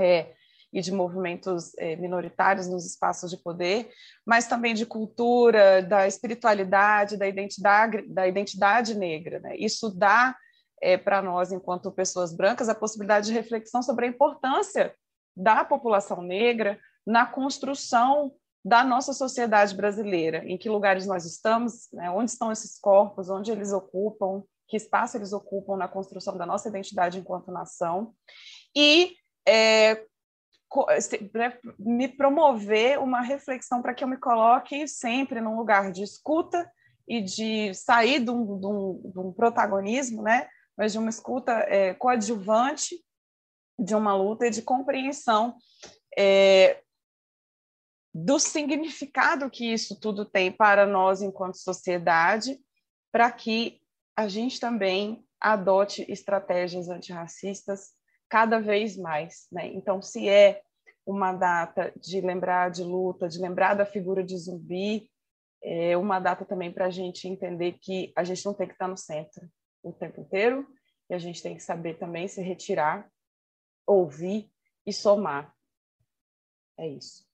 [0.00, 0.34] é,
[0.72, 3.90] e de movimentos é, minoritários nos espaços de poder,
[4.26, 9.40] mas também de cultura, da espiritualidade, da identidade, da identidade negra.
[9.40, 9.56] Né?
[9.56, 10.36] Isso dá
[10.82, 14.94] é, para nós, enquanto pessoas brancas, a possibilidade de reflexão sobre a importância
[15.36, 18.32] da população negra na construção
[18.64, 22.10] da nossa sociedade brasileira, em que lugares nós estamos, né?
[22.10, 26.68] onde estão esses corpos, onde eles ocupam, que espaço eles ocupam na construção da nossa
[26.68, 28.12] identidade enquanto nação,
[28.76, 29.14] e
[29.46, 30.04] é,
[31.34, 36.70] né, me promover uma reflexão para que eu me coloque sempre num lugar de escuta
[37.06, 40.48] e de sair de um, de um, de um protagonismo, né?
[40.76, 43.02] mas de uma escuta é, coadjuvante
[43.78, 45.56] de uma luta e de compreensão
[46.16, 46.80] é,
[48.14, 52.58] do significado que isso tudo tem para nós enquanto sociedade,
[53.12, 53.80] para que
[54.16, 57.92] a gente também adote estratégias antirracistas
[58.28, 59.46] cada vez mais.
[59.50, 59.68] Né?
[59.68, 60.62] Então, se é
[61.06, 65.10] uma data de lembrar de luta, de lembrar da figura de zumbi,
[65.62, 68.88] é uma data também para a gente entender que a gente não tem que estar
[68.88, 69.48] no centro
[69.82, 70.66] o tempo inteiro,
[71.08, 73.10] e a gente tem que saber também se retirar,
[73.86, 74.50] ouvir
[74.86, 75.54] e somar.
[76.76, 77.26] É isso.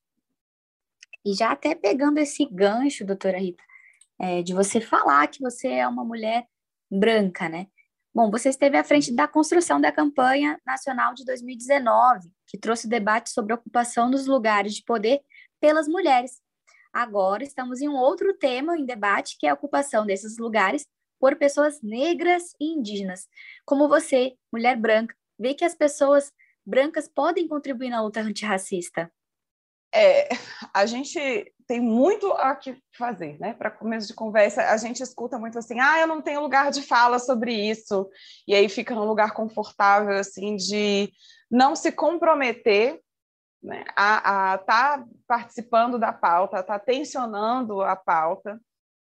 [1.24, 3.62] E já até pegando esse gancho, doutora Rita,
[4.20, 6.46] é, de você falar que você é uma mulher
[6.90, 7.66] branca, né?
[8.14, 13.28] Bom, você esteve à frente da construção da campanha nacional de 2019, que trouxe debate
[13.30, 15.20] sobre a ocupação dos lugares de poder
[15.60, 16.40] pelas mulheres.
[16.92, 20.86] Agora estamos em um outro tema em debate, que é a ocupação desses lugares
[21.18, 23.26] por pessoas negras e indígenas.
[23.66, 26.30] Como você, mulher branca, vê que as pessoas
[26.64, 29.10] brancas podem contribuir na luta antirracista?
[29.94, 30.28] É,
[30.72, 31.18] a gente
[31.66, 33.54] tem muito a que fazer, né?
[33.54, 36.82] Para começo de conversa, a gente escuta muito assim: ah, eu não tenho lugar de
[36.82, 38.08] fala sobre isso,
[38.46, 41.12] e aí fica num lugar confortável, assim, de
[41.50, 43.00] não se comprometer
[43.62, 48.60] né, a estar tá participando da pauta, estar tá tensionando a pauta,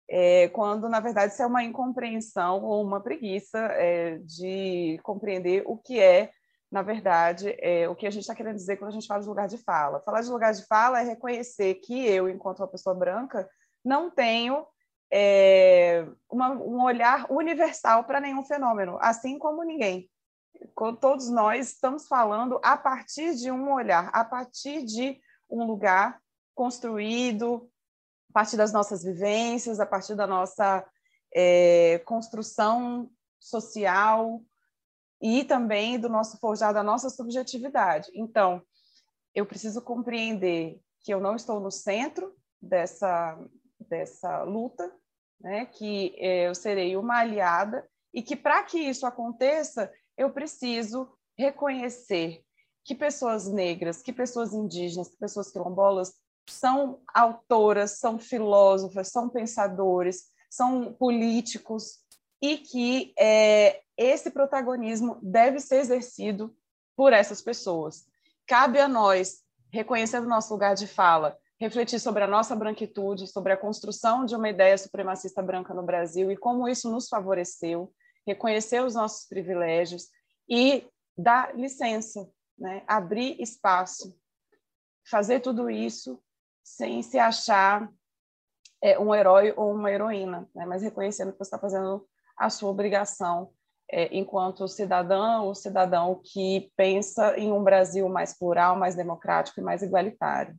[0.08, 5.78] é, quando na verdade isso é uma incompreensão ou uma preguiça é, de compreender o
[5.78, 6.32] que é
[6.70, 9.28] na verdade, é, o que a gente está querendo dizer quando a gente fala de
[9.28, 10.00] lugar de fala.
[10.00, 13.48] Falar de lugar de fala é reconhecer que eu, enquanto uma pessoa branca,
[13.84, 14.64] não tenho
[15.12, 20.08] é, uma, um olhar universal para nenhum fenômeno, assim como ninguém.
[21.00, 26.20] Todos nós estamos falando a partir de um olhar, a partir de um lugar
[26.54, 27.68] construído,
[28.30, 30.86] a partir das nossas vivências, a partir da nossa
[31.34, 33.10] é, construção
[33.40, 34.40] social
[35.20, 38.10] e também do nosso forjar da nossa subjetividade.
[38.14, 38.62] Então,
[39.34, 43.38] eu preciso compreender que eu não estou no centro dessa
[43.88, 44.92] dessa luta,
[45.40, 45.66] né?
[45.66, 52.42] Que é, eu serei uma aliada e que para que isso aconteça, eu preciso reconhecer
[52.84, 56.12] que pessoas negras, que pessoas indígenas, que pessoas quilombolas
[56.48, 62.00] são autoras, são filósofas, são pensadores, são políticos
[62.40, 66.54] e que é, esse protagonismo deve ser exercido
[66.96, 68.06] por essas pessoas.
[68.46, 73.56] Cabe a nós, reconhecendo nosso lugar de fala, refletir sobre a nossa branquitude, sobre a
[73.56, 77.92] construção de uma ideia supremacista branca no Brasil e como isso nos favoreceu,
[78.26, 80.08] reconhecer os nossos privilégios
[80.48, 82.26] e dar licença,
[82.58, 82.82] né?
[82.86, 84.18] abrir espaço,
[85.08, 86.18] fazer tudo isso
[86.64, 87.90] sem se achar
[88.82, 90.64] é, um herói ou uma heroína, né?
[90.64, 92.08] mas reconhecendo que você está fazendo
[92.40, 93.52] a sua obrigação
[93.92, 99.62] é, enquanto cidadã ou cidadão que pensa em um Brasil mais plural, mais democrático e
[99.62, 100.56] mais igualitário.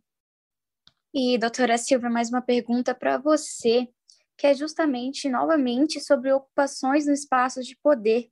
[1.11, 3.87] E, doutora Silva, mais uma pergunta para você,
[4.37, 8.29] que é justamente, novamente, sobre ocupações no espaços de poder.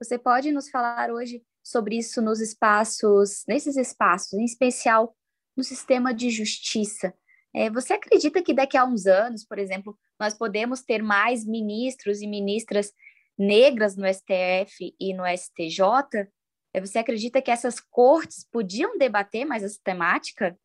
[0.00, 5.16] Você pode nos falar hoje sobre isso nos espaços, nesses espaços, em especial
[5.56, 7.12] no sistema de justiça.
[7.54, 12.22] É, você acredita que daqui a uns anos, por exemplo, nós podemos ter mais ministros
[12.22, 12.92] e ministras
[13.38, 16.28] negras no STF e no STJ?
[16.72, 20.56] É, você acredita que essas cortes podiam debater mais essa temática?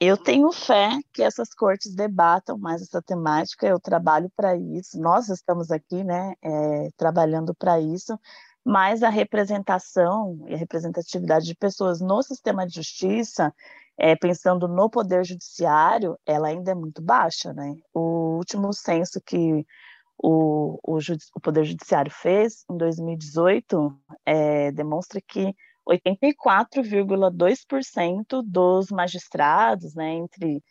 [0.00, 5.28] Eu tenho fé que essas cortes debatam mais essa temática, eu trabalho para isso, nós
[5.28, 8.18] estamos aqui, né, é, trabalhando para isso,
[8.64, 13.54] mas a representação e a representatividade de pessoas no sistema de justiça,
[13.98, 17.74] é, pensando no poder judiciário, ela ainda é muito baixa, né?
[17.92, 19.64] O último censo que
[20.18, 20.98] o, o,
[21.34, 25.54] o Poder Judiciário fez, em 2018, é, demonstra que
[25.88, 30.62] 84,2% dos magistrados, né, entre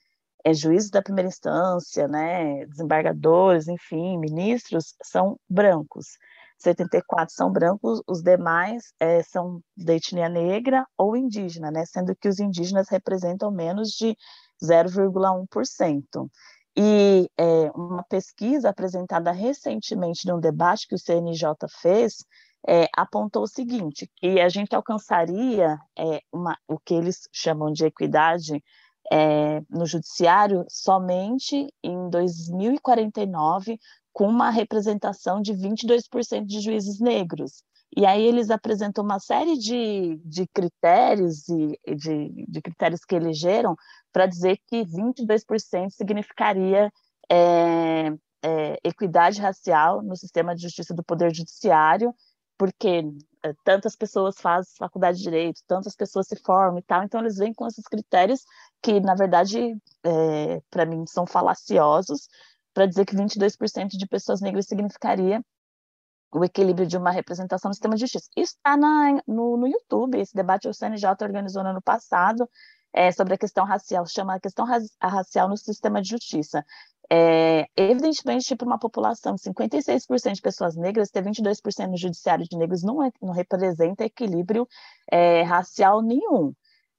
[0.43, 6.17] é, juízes da primeira instância, né, desembargadores, enfim, ministros, são brancos.
[6.63, 12.27] 74 são brancos, os demais é, são da etnia negra ou indígena, né, sendo que
[12.27, 14.15] os indígenas representam menos de
[14.63, 16.29] 0,1%.
[16.75, 22.25] E é, uma pesquisa apresentada recentemente num debate que o CNJ fez
[22.67, 27.85] é, apontou o seguinte, que a gente alcançaria é, uma, o que eles chamam de
[27.85, 28.63] equidade
[29.11, 33.77] é, no judiciário somente em 2049,
[34.13, 37.63] com uma representação de 22% de juízes negros.
[37.95, 43.75] E aí eles apresentam uma série de, de critérios e de, de critérios que elegeram
[44.11, 46.91] para dizer que 22% significaria
[47.29, 48.07] é,
[48.43, 52.13] é, equidade racial no sistema de justiça do Poder Judiciário
[52.57, 53.03] porque
[53.43, 57.37] eh, tantas pessoas fazem faculdade de direito, tantas pessoas se formam e tal, então eles
[57.37, 58.41] vêm com esses critérios
[58.81, 62.27] que, na verdade, é, para mim são falaciosos,
[62.73, 65.41] para dizer que 22% de pessoas negras significaria
[66.33, 68.29] o equilíbrio de uma representação no sistema de justiça.
[68.35, 68.75] Isso está
[69.27, 72.49] no, no YouTube, esse debate o CNJ organizou no ano passado,
[72.91, 74.65] é, sobre a questão racial, chama a questão
[75.01, 76.63] racial no sistema de justiça.
[77.11, 82.83] É, evidentemente, para uma população, 56% de pessoas negras, ter 22% no judiciário de negros
[82.83, 84.67] não, é, não representa equilíbrio
[85.11, 86.53] é, racial nenhum.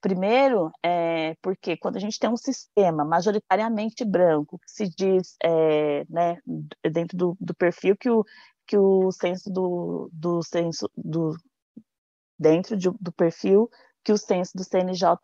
[0.05, 6.05] Primeiro, é, porque quando a gente tem um sistema majoritariamente branco, que se diz, é,
[6.07, 6.37] né,
[6.91, 8.23] dentro do, do, perfil que o,
[8.67, 11.35] que o censo do, do censo do,
[12.37, 13.67] dentro de, do perfil
[14.03, 15.17] que o censo do CNJ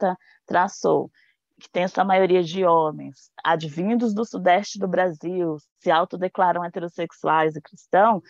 [0.48, 1.12] traçou,
[1.60, 7.62] que tem essa maioria de homens, advindos do sudeste do Brasil, se autodeclaram heterossexuais e
[7.62, 8.24] cristãos,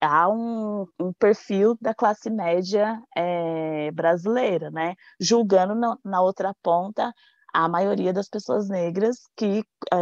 [0.00, 4.94] há um, um, perfil da classe média é, brasileira, né?
[5.20, 7.12] Julgando na, na, outra ponta
[7.52, 9.96] a maioria das pessoas negras que é,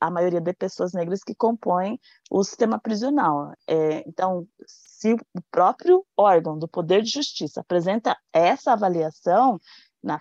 [0.00, 1.98] a maioria de pessoas negras que compõem
[2.30, 3.52] o sistema prisional.
[3.68, 9.60] É, então, se o próprio órgão do Poder de Justiça apresenta essa avaliação,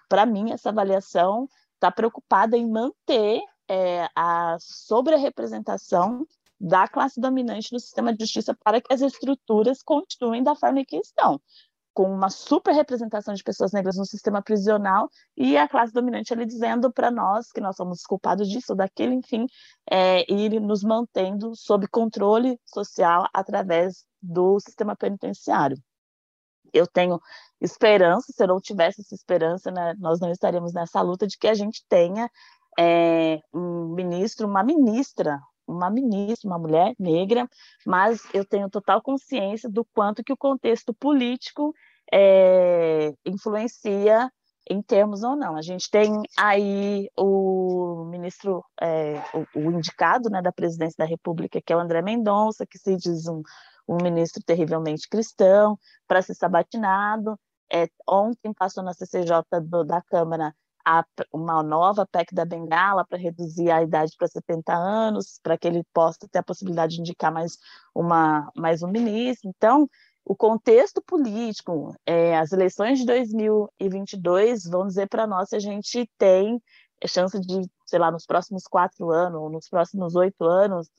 [0.09, 6.25] para mim essa avaliação está preocupada em manter é, a sobre-representação
[6.63, 10.95] da classe dominante no sistema de justiça para que as estruturas continuem da forma que
[10.95, 11.41] estão,
[11.93, 16.45] com uma super representação de pessoas negras no sistema prisional e a classe dominante ali
[16.45, 19.45] dizendo para nós que nós somos culpados disso, daquilo, enfim,
[19.91, 25.77] é, e nos mantendo sob controle social através do sistema penitenciário.
[26.71, 27.19] Eu tenho
[27.59, 31.49] esperança, se eu não tivesse essa esperança, né, nós não estaríamos nessa luta de que
[31.49, 32.31] a gente tenha
[32.79, 37.47] é, um ministro, uma ministra, uma ministra, uma mulher negra,
[37.85, 41.73] mas eu tenho total consciência do quanto que o contexto político
[42.11, 44.29] é, influencia
[44.69, 45.55] em termos ou não.
[45.55, 51.61] A gente tem aí o ministro, é, o, o, indicado né, da presidência da República,
[51.61, 53.41] que é o André Mendonça, que se diz um,
[53.87, 57.37] um ministro terrivelmente cristão, para ser sabatinado.
[57.71, 60.53] É, ontem passou na CCJ do, da Câmara
[60.85, 65.67] a, uma nova PEC da Bengala para reduzir a idade para 70 anos, para que
[65.67, 67.57] ele possa ter a possibilidade de indicar mais,
[67.95, 69.49] uma, mais um ministro.
[69.49, 69.87] Então,
[70.25, 76.09] o contexto político, é, as eleições de 2022 vão dizer para nós se a gente
[76.17, 76.61] tem
[77.07, 80.89] chance de, sei lá, nos próximos quatro anos, ou nos próximos oito anos,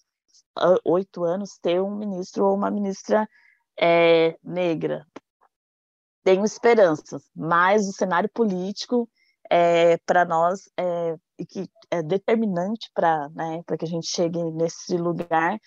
[0.85, 3.29] oito anos, ter um ministro ou uma ministra
[3.79, 5.07] é, negra.
[6.23, 9.09] Tenho esperanças, mas o cenário político
[9.51, 11.17] é, para nós é,
[11.49, 15.59] que é determinante para né, que a gente chegue nesse lugar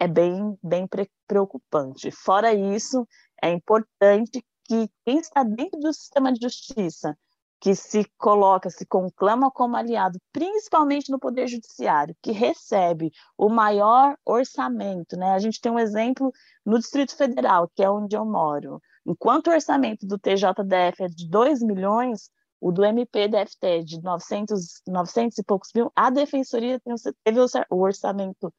[0.00, 0.88] é bem, bem
[1.26, 2.10] preocupante.
[2.10, 3.06] Fora isso,
[3.42, 7.16] é importante que quem está dentro do sistema de justiça,
[7.60, 14.16] que se coloca, se conclama como aliado, principalmente no Poder Judiciário, que recebe o maior
[14.24, 15.32] orçamento, né?
[15.32, 16.32] A gente tem um exemplo
[16.66, 18.80] no Distrito Federal, que é onde eu moro.
[19.06, 22.30] Enquanto o orçamento do TJDF é de 2 milhões,
[22.62, 26.80] o do MP deve ter de 900, 900 e poucos mil, a Defensoria
[27.24, 28.54] teve o orçamento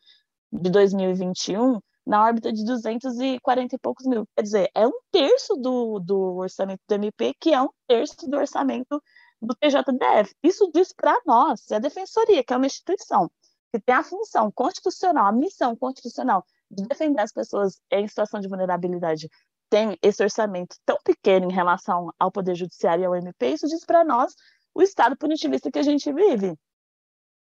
[0.51, 4.27] de 2021 na órbita de 240 e poucos mil.
[4.35, 8.35] Quer dizer, é um terço do, do orçamento do MP, que é um terço do
[8.35, 9.01] orçamento
[9.41, 10.35] do TJDF.
[10.43, 13.31] Isso diz para nós, se a Defensoria, que é uma instituição
[13.71, 18.49] que tem a função constitucional, a missão constitucional de defender as pessoas em situação de
[18.49, 19.29] vulnerabilidade,
[19.73, 23.83] tem esse orçamento tão pequeno em relação ao Poder Judiciário e ao MP, isso diz
[23.83, 24.35] para nós
[24.71, 26.55] o estado punitivista que a gente vive.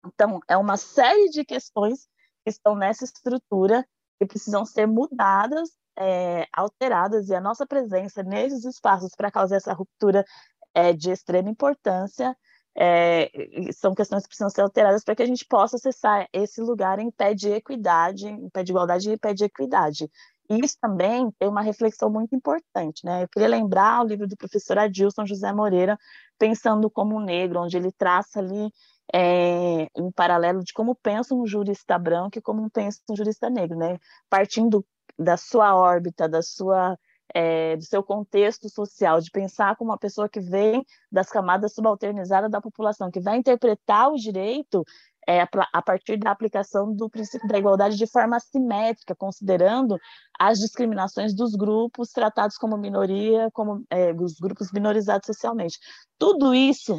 [0.05, 2.07] Então, é uma série de questões
[2.45, 3.83] que estão nessa estrutura
[4.19, 9.73] que precisam ser mudadas, é, alteradas, e a nossa presença nesses espaços para causar essa
[9.73, 10.23] ruptura
[10.75, 12.37] é de extrema importância.
[12.77, 13.31] É,
[13.73, 17.11] são questões que precisam ser alteradas para que a gente possa acessar esse lugar em
[17.11, 20.11] pé de equidade, em pé de igualdade e em pé de equidade
[20.49, 23.25] isso também tem uma reflexão muito importante, né?
[23.25, 25.99] Eu queria lembrar o livro do professor Adilson José Moreira,
[26.39, 28.73] Pensando como um Negro, onde ele traça ali
[29.13, 33.77] é, um paralelo de como pensa um jurista branco e como pensa um jurista negro,
[33.77, 33.99] né?
[34.31, 34.85] Partindo
[35.19, 36.97] da sua órbita, da sua
[37.35, 42.51] é, do seu contexto social, de pensar como uma pessoa que vem das camadas subalternizadas
[42.51, 44.85] da população, que vai interpretar o direito
[45.29, 49.99] é, a partir da aplicação do princípio da igualdade de forma simétrica, considerando
[50.41, 55.79] as discriminações dos grupos tratados como minoria, como é, os grupos minorizados socialmente.
[56.19, 56.99] Tudo isso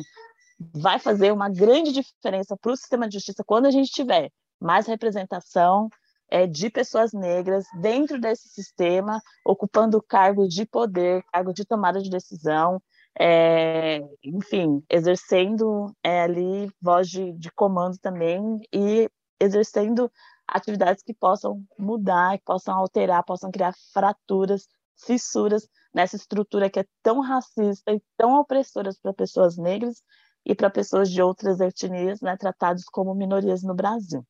[0.59, 4.29] vai fazer uma grande diferença para o sistema de justiça quando a gente tiver
[4.61, 5.89] mais representação
[6.29, 12.11] é, de pessoas negras dentro desse sistema, ocupando cargos de poder, cargo de tomada de
[12.11, 12.79] decisão,
[13.17, 20.11] é, enfim, exercendo é, ali voz de, de comando também e exercendo
[20.47, 24.67] atividades que possam mudar, que possam alterar, possam criar fraturas,
[25.05, 30.01] fissuras nessa estrutura que é tão racista e tão opressora para pessoas negras
[30.45, 34.25] e para pessoas de outras etnias, né, tratados como minorias no Brasil.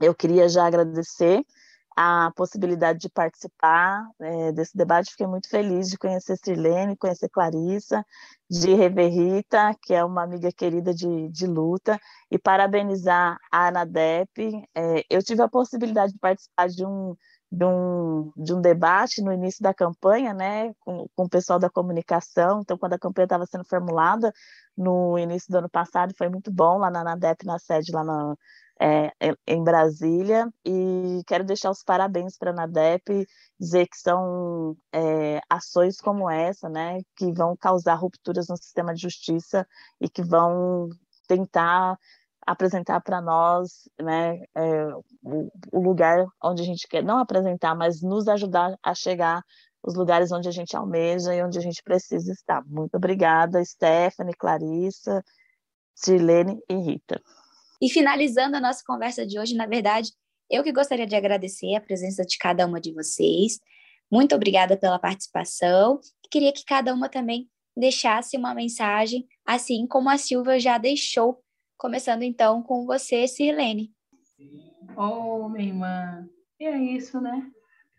[0.00, 1.44] Eu queria já agradecer
[1.96, 5.12] a possibilidade de participar é, desse debate.
[5.12, 8.04] Fiquei muito feliz de conhecer Sirlene, conhecer Clarissa,
[8.50, 11.98] de rever Rita, que é uma amiga querida de, de luta,
[12.30, 14.62] e parabenizar a ANADEP.
[14.74, 17.16] É, eu tive a possibilidade de participar de um,
[17.50, 21.70] de um, de um debate no início da campanha, né, com, com o pessoal da
[21.70, 22.60] comunicação.
[22.60, 24.32] Então, quando a campanha estava sendo formulada
[24.76, 28.36] no início do ano passado, foi muito bom lá na ANADEP, na sede lá na
[28.80, 29.10] é,
[29.46, 33.26] em Brasília e quero deixar os parabéns para a NADEP,
[33.58, 39.02] dizer que são é, ações como essa, né, que vão causar rupturas no sistema de
[39.02, 39.66] justiça
[40.00, 40.90] e que vão
[41.26, 41.98] tentar
[42.46, 44.86] apresentar para nós né, é,
[45.22, 49.42] o, o, lugar onde a gente quer, não apresentar, mas nos ajudar a chegar
[49.82, 52.62] os lugares onde a gente almeja e onde a gente precisa estar.
[52.66, 55.24] Muito obrigada, Stephanie, Clarissa,
[55.94, 57.20] Sirlene e Rita.
[57.80, 60.10] E finalizando a nossa conversa de hoje, na verdade,
[60.50, 63.58] eu que gostaria de agradecer a presença de cada uma de vocês.
[64.10, 66.00] Muito obrigada pela participação.
[66.30, 71.42] Queria que cada uma também deixasse uma mensagem, assim como a Silvia já deixou.
[71.76, 73.92] Começando então com você, Sirlene.
[74.96, 77.50] Oh, minha irmã, e é isso, né?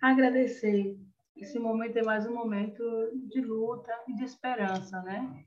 [0.01, 0.97] Agradecer.
[1.35, 2.83] Esse momento é mais um momento
[3.29, 5.45] de luta e de esperança, né?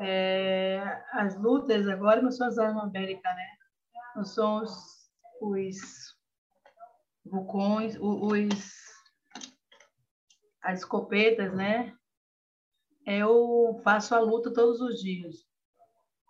[0.00, 0.80] É,
[1.12, 3.46] as lutas agora não são as armas América, né?
[4.14, 5.76] Não são os, os
[7.24, 8.48] vulcões, os,
[10.62, 11.94] as escopetas, né?
[13.06, 15.36] Eu faço a luta todos os dias.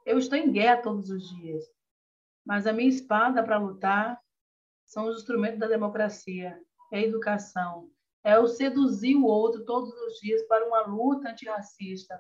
[0.06, 1.64] Eu estou em guerra todos os dias.
[2.46, 4.18] Mas a minha espada para lutar
[4.86, 6.58] são os instrumentos da democracia,
[6.90, 7.90] é a educação,
[8.24, 12.18] é o seduzir o outro todos os dias para uma luta antirracista,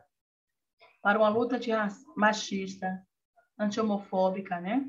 [1.02, 3.02] para uma luta antimachista,
[3.58, 4.84] anti-homofóbica, né?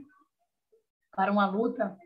[1.12, 1.98] Para uma luta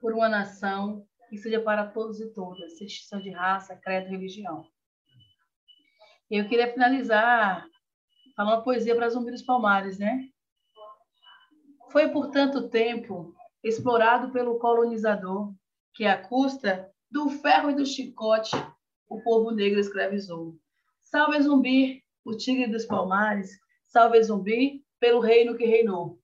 [0.00, 2.86] por uma nação que seja para todos e todas, sem
[3.22, 4.66] de raça, credo, religião.
[6.30, 7.66] Eu queria finalizar
[8.36, 10.28] falando uma poesia para Zumbi dos Palmares, né?
[11.90, 15.54] Foi por tanto tempo explorado pelo colonizador
[15.94, 18.56] que, à custa do ferro e do chicote,
[19.08, 20.56] o povo negro escravizou.
[21.02, 23.50] Salve Zumbi, o tigre dos palmares,
[23.84, 26.18] salve Zumbi, pelo reino que reinou.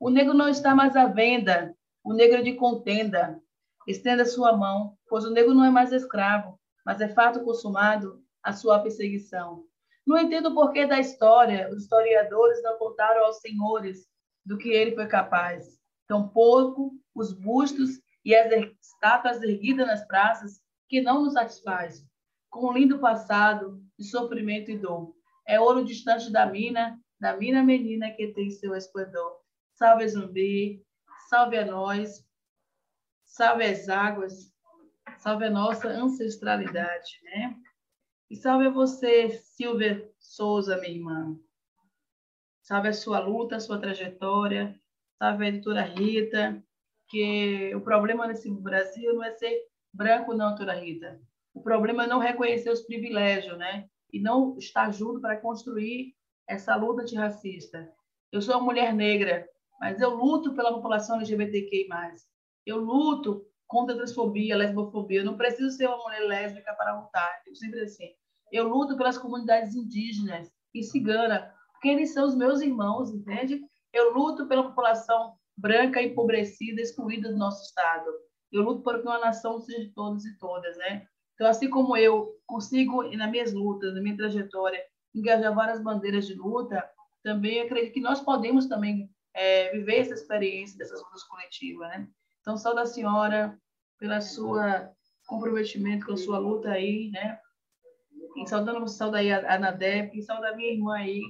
[0.00, 1.74] O negro não está mais à venda,
[2.04, 3.40] o negro é de contenda.
[3.86, 8.52] Estenda sua mão, pois o negro não é mais escravo, mas é fato consumado a
[8.52, 9.64] sua perseguição.
[10.06, 14.08] Não entendo o porquê da história, os historiadores não contaram aos senhores
[14.44, 15.78] do que ele foi capaz.
[16.08, 22.04] Tampouco os bustos e as er-, estátuas erguidas nas praças, que não nos satisfaz.
[22.50, 25.14] Com um lindo passado de sofrimento e dor.
[25.46, 29.40] É ouro distante da mina, da mina menina que tem seu esplendor.
[29.74, 30.84] Salve Zumbi,
[31.28, 32.26] salve a nós,
[33.24, 34.52] salve as águas,
[35.18, 37.56] salve a nossa ancestralidade, né?
[38.30, 41.38] E salve a você, Silvia Souza, minha irmã.
[42.62, 44.78] Salve a sua luta, a sua trajetória.
[45.18, 46.64] Salve a editora Rita,
[47.08, 51.20] que o problema nesse Brasil não é ser branco, não, doutora Rita.
[51.52, 53.88] O problema é não reconhecer os privilégios, né?
[54.12, 56.14] E não estar junto para construir
[56.46, 57.90] essa luta antirracista.
[58.30, 59.48] Eu sou uma mulher negra,
[59.80, 61.88] mas eu luto pela população LGBTQI+.
[62.66, 65.20] Eu luto contra a transfobia, a lesbofobia.
[65.20, 67.42] Eu não preciso ser uma mulher lésbica para lutar.
[67.46, 68.10] Eu sempre assim.
[68.50, 73.60] Eu luto pelas comunidades indígenas e cigana, porque eles são os meus irmãos, entende?
[73.92, 78.10] Eu luto pela população branca, empobrecida, excluída do nosso Estado.
[78.52, 81.06] Eu luto para que uma nação seja de todos e todas, né?
[81.34, 84.82] Então, assim como eu consigo, nas minhas lutas, na minha trajetória,
[85.14, 86.88] engajar várias bandeiras de luta,
[87.22, 92.08] também acredito que nós podemos também é, viver essa experiência dessas lutas coletivas, né?
[92.40, 93.58] Então, saúde a senhora
[93.98, 94.92] pela sua
[95.26, 97.38] comprometimento com a sua luta aí, né?
[98.36, 101.20] E saudando, saudar aí a, a Nadep, e minha irmã aí,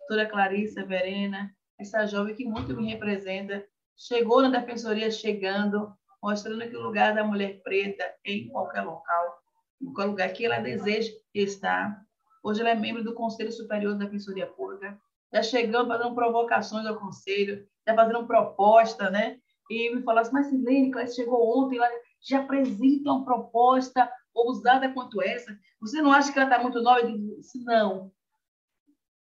[0.00, 3.64] doutora Clarissa Verena, essa jovem que muito me representa,
[3.96, 5.92] chegou na defensoria chegando,
[6.22, 9.37] mostrando que o lugar da mulher preta é em qualquer local,
[9.80, 12.02] em qualquer lugar que ela deseja estar.
[12.42, 14.98] Hoje ela é membro do Conselho Superior da Defensoria Pública,
[15.32, 19.38] já chegando fazendo provocações ao Conselho, já fazendo proposta, né?
[19.70, 21.88] E me falasse, mas Silene, ela chegou ontem, ela
[22.20, 25.56] já apresenta uma proposta ousada quanto essa.
[25.80, 27.00] Você não acha que ela está muito nova?
[27.00, 28.10] Eu disse, não.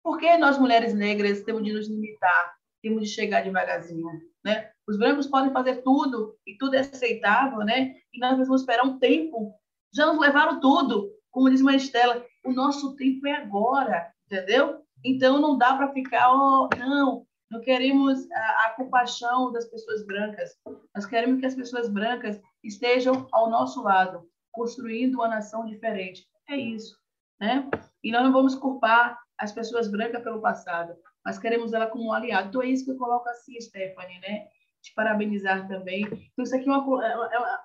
[0.03, 4.09] Por que nós, mulheres negras, temos de nos limitar, temos de chegar devagarzinho?
[4.43, 4.71] Né?
[4.89, 7.95] Os brancos podem fazer tudo e tudo é aceitável, né?
[8.13, 9.55] E nós vamos esperar um tempo.
[9.95, 11.11] Já nos levaram tudo.
[11.31, 14.83] Como diz Maristela, o nosso tempo é agora, entendeu?
[15.05, 20.51] Então não dá para ficar, oh, não, não queremos a, a, compaixão das pessoas brancas.
[20.95, 26.27] Nós queremos que as pessoas brancas estejam ao nosso lado, construindo uma nação diferente.
[26.49, 26.97] É isso,
[27.41, 27.69] né?
[28.03, 30.95] E nós não vamos culpar as pessoas brancas pelo passado,
[31.25, 32.49] mas queremos ela como um aliado.
[32.49, 34.47] Então, é isso que eu coloco assim, Stephanie, né?
[34.83, 36.05] Te parabenizar também.
[36.05, 37.61] Então, isso aqui é uma, é uma, é uma.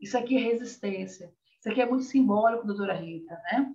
[0.00, 1.32] Isso aqui é resistência.
[1.58, 3.72] Isso aqui é muito simbólico, doutora Rita, né?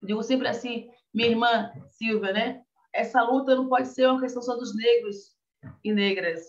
[0.00, 2.62] Eu digo sempre assim, minha irmã Silvia, né?
[2.92, 5.36] Essa luta não pode ser uma questão só dos negros
[5.82, 6.46] e negras.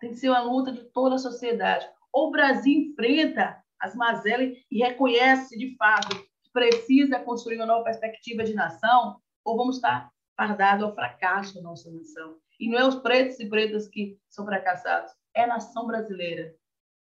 [0.00, 1.88] Tem que ser uma luta de toda a sociedade.
[2.12, 8.42] Ou o Brasil enfrenta as mazelas e reconhece de fato precisa construir uma nova perspectiva
[8.42, 12.36] de nação, ou vamos estar fardados ao fracasso da nossa nação.
[12.58, 16.52] E não é os pretos e pretas que são fracassados, é a nação brasileira,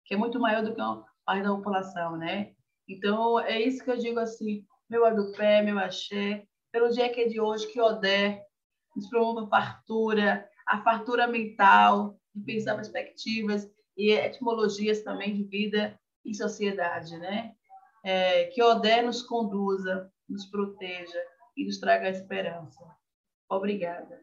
[0.05, 2.53] que é muito maior do que uma parte da população, né?
[2.89, 7.29] Então, é isso que eu digo assim, meu adupé, meu axé, pelo dia que é
[7.29, 8.45] de hoje, que Odé
[8.97, 15.99] nos promova a fartura, a fartura mental, de pensar perspectivas e etimologias também de vida
[16.25, 17.55] e sociedade, né?
[18.03, 21.23] é, que Odé nos conduza, nos proteja
[21.57, 22.85] e nos traga esperança.
[23.49, 24.21] Obrigada.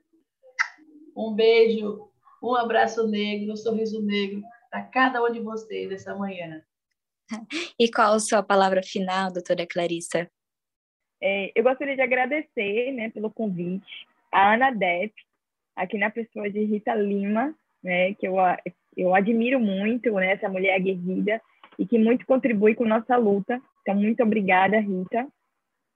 [1.15, 2.09] Um beijo,
[2.41, 6.61] um abraço negro, um sorriso negro para cada um de vocês essa manhã.
[7.79, 10.29] E qual a sua palavra final, doutora Clarissa?
[11.21, 15.13] É, eu gostaria de agradecer né, pelo convite a Ana Depp,
[15.75, 18.35] aqui na pessoa de Rita Lima, né, que eu,
[18.95, 21.41] eu admiro muito, né, essa mulher aguerrida
[21.77, 23.61] e que muito contribui com nossa luta.
[23.81, 25.27] Então, muito obrigada, Rita.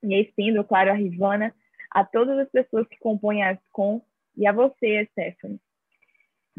[0.03, 1.53] E estendo, claro, a Rivana,
[1.90, 4.02] a todas as pessoas que compõem a ASCOM
[4.36, 5.60] e a você, Stephanie.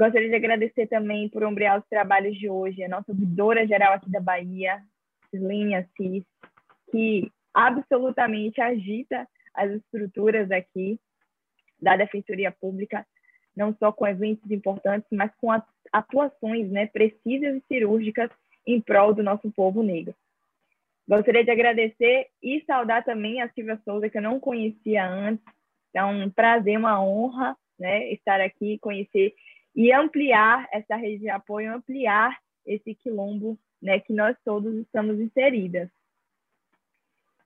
[0.02, 4.10] Gostaria de agradecer também por ombrear os trabalhos de hoje, a nossa ouvidora geral aqui
[4.10, 4.82] da Bahia,
[5.30, 6.24] Silene Assis,
[6.90, 10.98] que absolutamente agita as estruturas aqui
[11.80, 13.06] da Defensoria Pública,
[13.56, 15.52] não só com eventos importantes, mas com
[15.92, 18.28] atuações né, precisas e cirúrgicas
[18.66, 20.16] em prol do nosso povo negro.
[21.06, 25.44] Gostaria de agradecer e saudar também a Silvia Souza, que eu não conhecia antes.
[25.94, 29.32] É um prazer, uma honra né, estar aqui, conhecer
[29.74, 35.88] e ampliar essa rede de apoio, ampliar esse quilombo né, que nós todos estamos inseridas.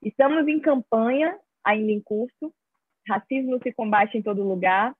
[0.02, 2.52] Estamos em campanha, ainda em curso,
[3.08, 4.94] racismo se combate em todo lugar,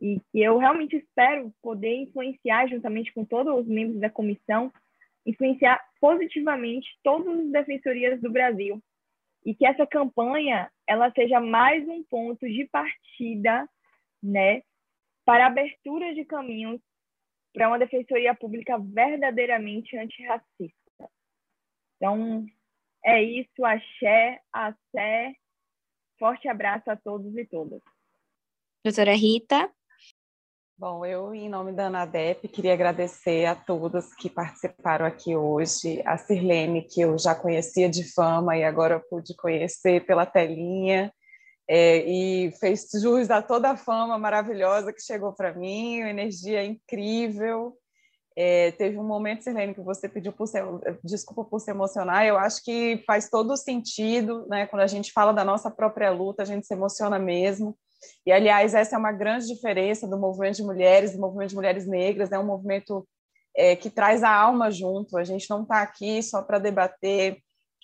[0.00, 4.72] e eu realmente espero poder influenciar, juntamente com todos os membros da comissão,
[5.24, 8.82] influenciar positivamente todas as defensorias do Brasil.
[9.46, 13.68] E que essa campanha ela seja mais um ponto de partida
[14.20, 14.62] né,
[15.24, 16.80] para a abertura de caminhos
[17.52, 21.10] para uma defensoria pública verdadeiramente antirracista.
[21.96, 22.46] Então,
[23.04, 25.34] é isso, axé, axé.
[26.18, 27.80] Forte abraço a todos e todas.
[28.84, 29.70] Doutora Rita.
[30.76, 36.16] Bom, eu, em nome da ANADEP, queria agradecer a todos que participaram aqui hoje, a
[36.16, 41.12] Sirlene, que eu já conhecia de fama e agora pude conhecer pela telinha,
[41.68, 47.76] é, e fez jus a toda a fama maravilhosa que chegou para mim, energia incrível.
[48.34, 50.48] É, teve um momento, Sirlene, que você pediu por
[51.04, 54.66] desculpa por se emocionar, eu acho que faz todo sentido, né?
[54.66, 57.76] Quando a gente fala da nossa própria luta, a gente se emociona mesmo.
[58.26, 61.86] E, aliás, essa é uma grande diferença do movimento de mulheres, do movimento de mulheres
[61.86, 63.06] negras, é um movimento
[63.54, 65.18] é, que traz a alma junto.
[65.18, 67.38] A gente não está aqui só para debater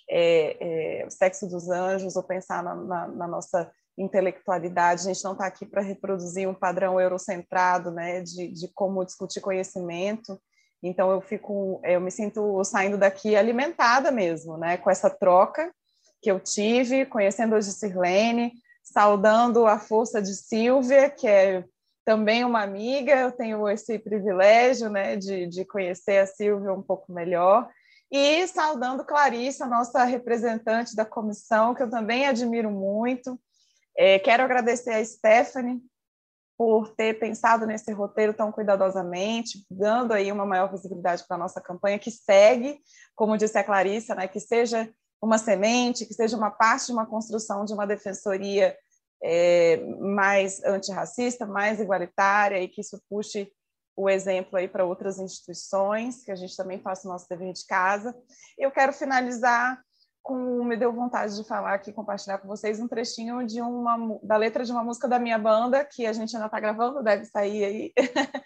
[0.09, 5.01] é, é, o sexo dos anjos ou pensar na, na, na nossa intelectualidade.
[5.01, 9.41] A gente não está aqui para reproduzir um padrão eurocentrado, né, de, de como discutir
[9.41, 10.39] conhecimento.
[10.81, 15.71] Então eu fico, eu me sinto saindo daqui alimentada mesmo, né, com essa troca
[16.21, 18.53] que eu tive, conhecendo hoje Sirlene,
[18.83, 21.63] saudando a força de Silvia, que é
[22.03, 27.11] também uma amiga, eu tenho esse privilégio né, de, de conhecer a Silvia um pouco
[27.11, 27.69] melhor,
[28.11, 33.39] e saudando Clarissa, nossa representante da comissão, que eu também admiro muito.
[33.95, 35.81] É, quero agradecer a Stephanie
[36.57, 41.61] por ter pensado nesse roteiro tão cuidadosamente, dando aí uma maior visibilidade para a nossa
[41.61, 42.79] campanha, que segue,
[43.15, 44.91] como disse a Clarissa, né, que seja
[45.21, 48.75] uma semente, que seja uma parte de uma construção de uma defensoria
[49.23, 53.49] é, mais antirracista, mais igualitária, e que isso puxe
[53.99, 57.65] o exemplo aí para outras instituições, que a gente também faça o nosso dever de
[57.65, 58.15] casa.
[58.57, 59.77] Eu quero finalizar
[60.23, 64.37] com me deu vontade de falar aqui, compartilhar com vocês um trechinho de uma da
[64.37, 67.65] letra de uma música da minha banda que a gente ainda está gravando, deve sair
[67.65, 67.93] aí.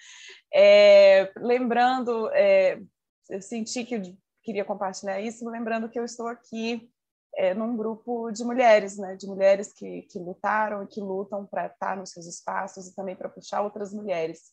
[0.51, 2.81] é, lembrando, é,
[3.29, 6.89] eu senti que queria compartilhar isso, lembrando que eu estou aqui
[7.35, 11.67] é, num grupo de mulheres, né, de mulheres que, que lutaram e que lutam para
[11.67, 14.51] estar nos seus espaços e também para puxar outras mulheres.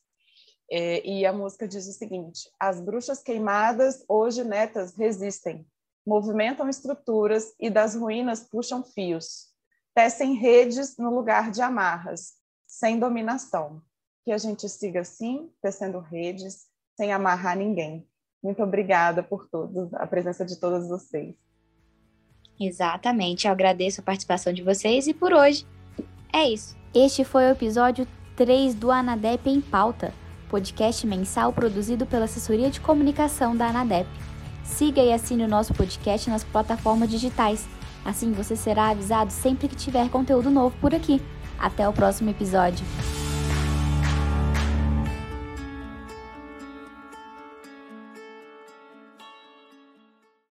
[0.70, 5.66] É, e a música diz o seguinte: As bruxas queimadas, hoje netas, resistem,
[6.06, 9.48] movimentam estruturas e das ruínas puxam fios,
[9.94, 12.34] tecem redes no lugar de amarras,
[12.66, 13.82] sem dominação.
[14.24, 16.66] Que a gente siga assim, tecendo redes,
[16.97, 18.06] sem amarrar ninguém.
[18.42, 21.34] Muito obrigada por tudo, a presença de todas vocês.
[22.59, 25.66] Exatamente, eu agradeço a participação de vocês e por hoje
[26.32, 26.76] é isso.
[26.94, 28.06] Este foi o episódio
[28.36, 30.12] 3 do Anadep em Pauta,
[30.51, 34.09] podcast mensal produzido pela Assessoria de Comunicação da Anadep.
[34.64, 37.66] Siga e assine o nosso podcast nas plataformas digitais.
[38.05, 41.22] Assim você será avisado sempre que tiver conteúdo novo por aqui.
[41.59, 42.85] Até o próximo episódio.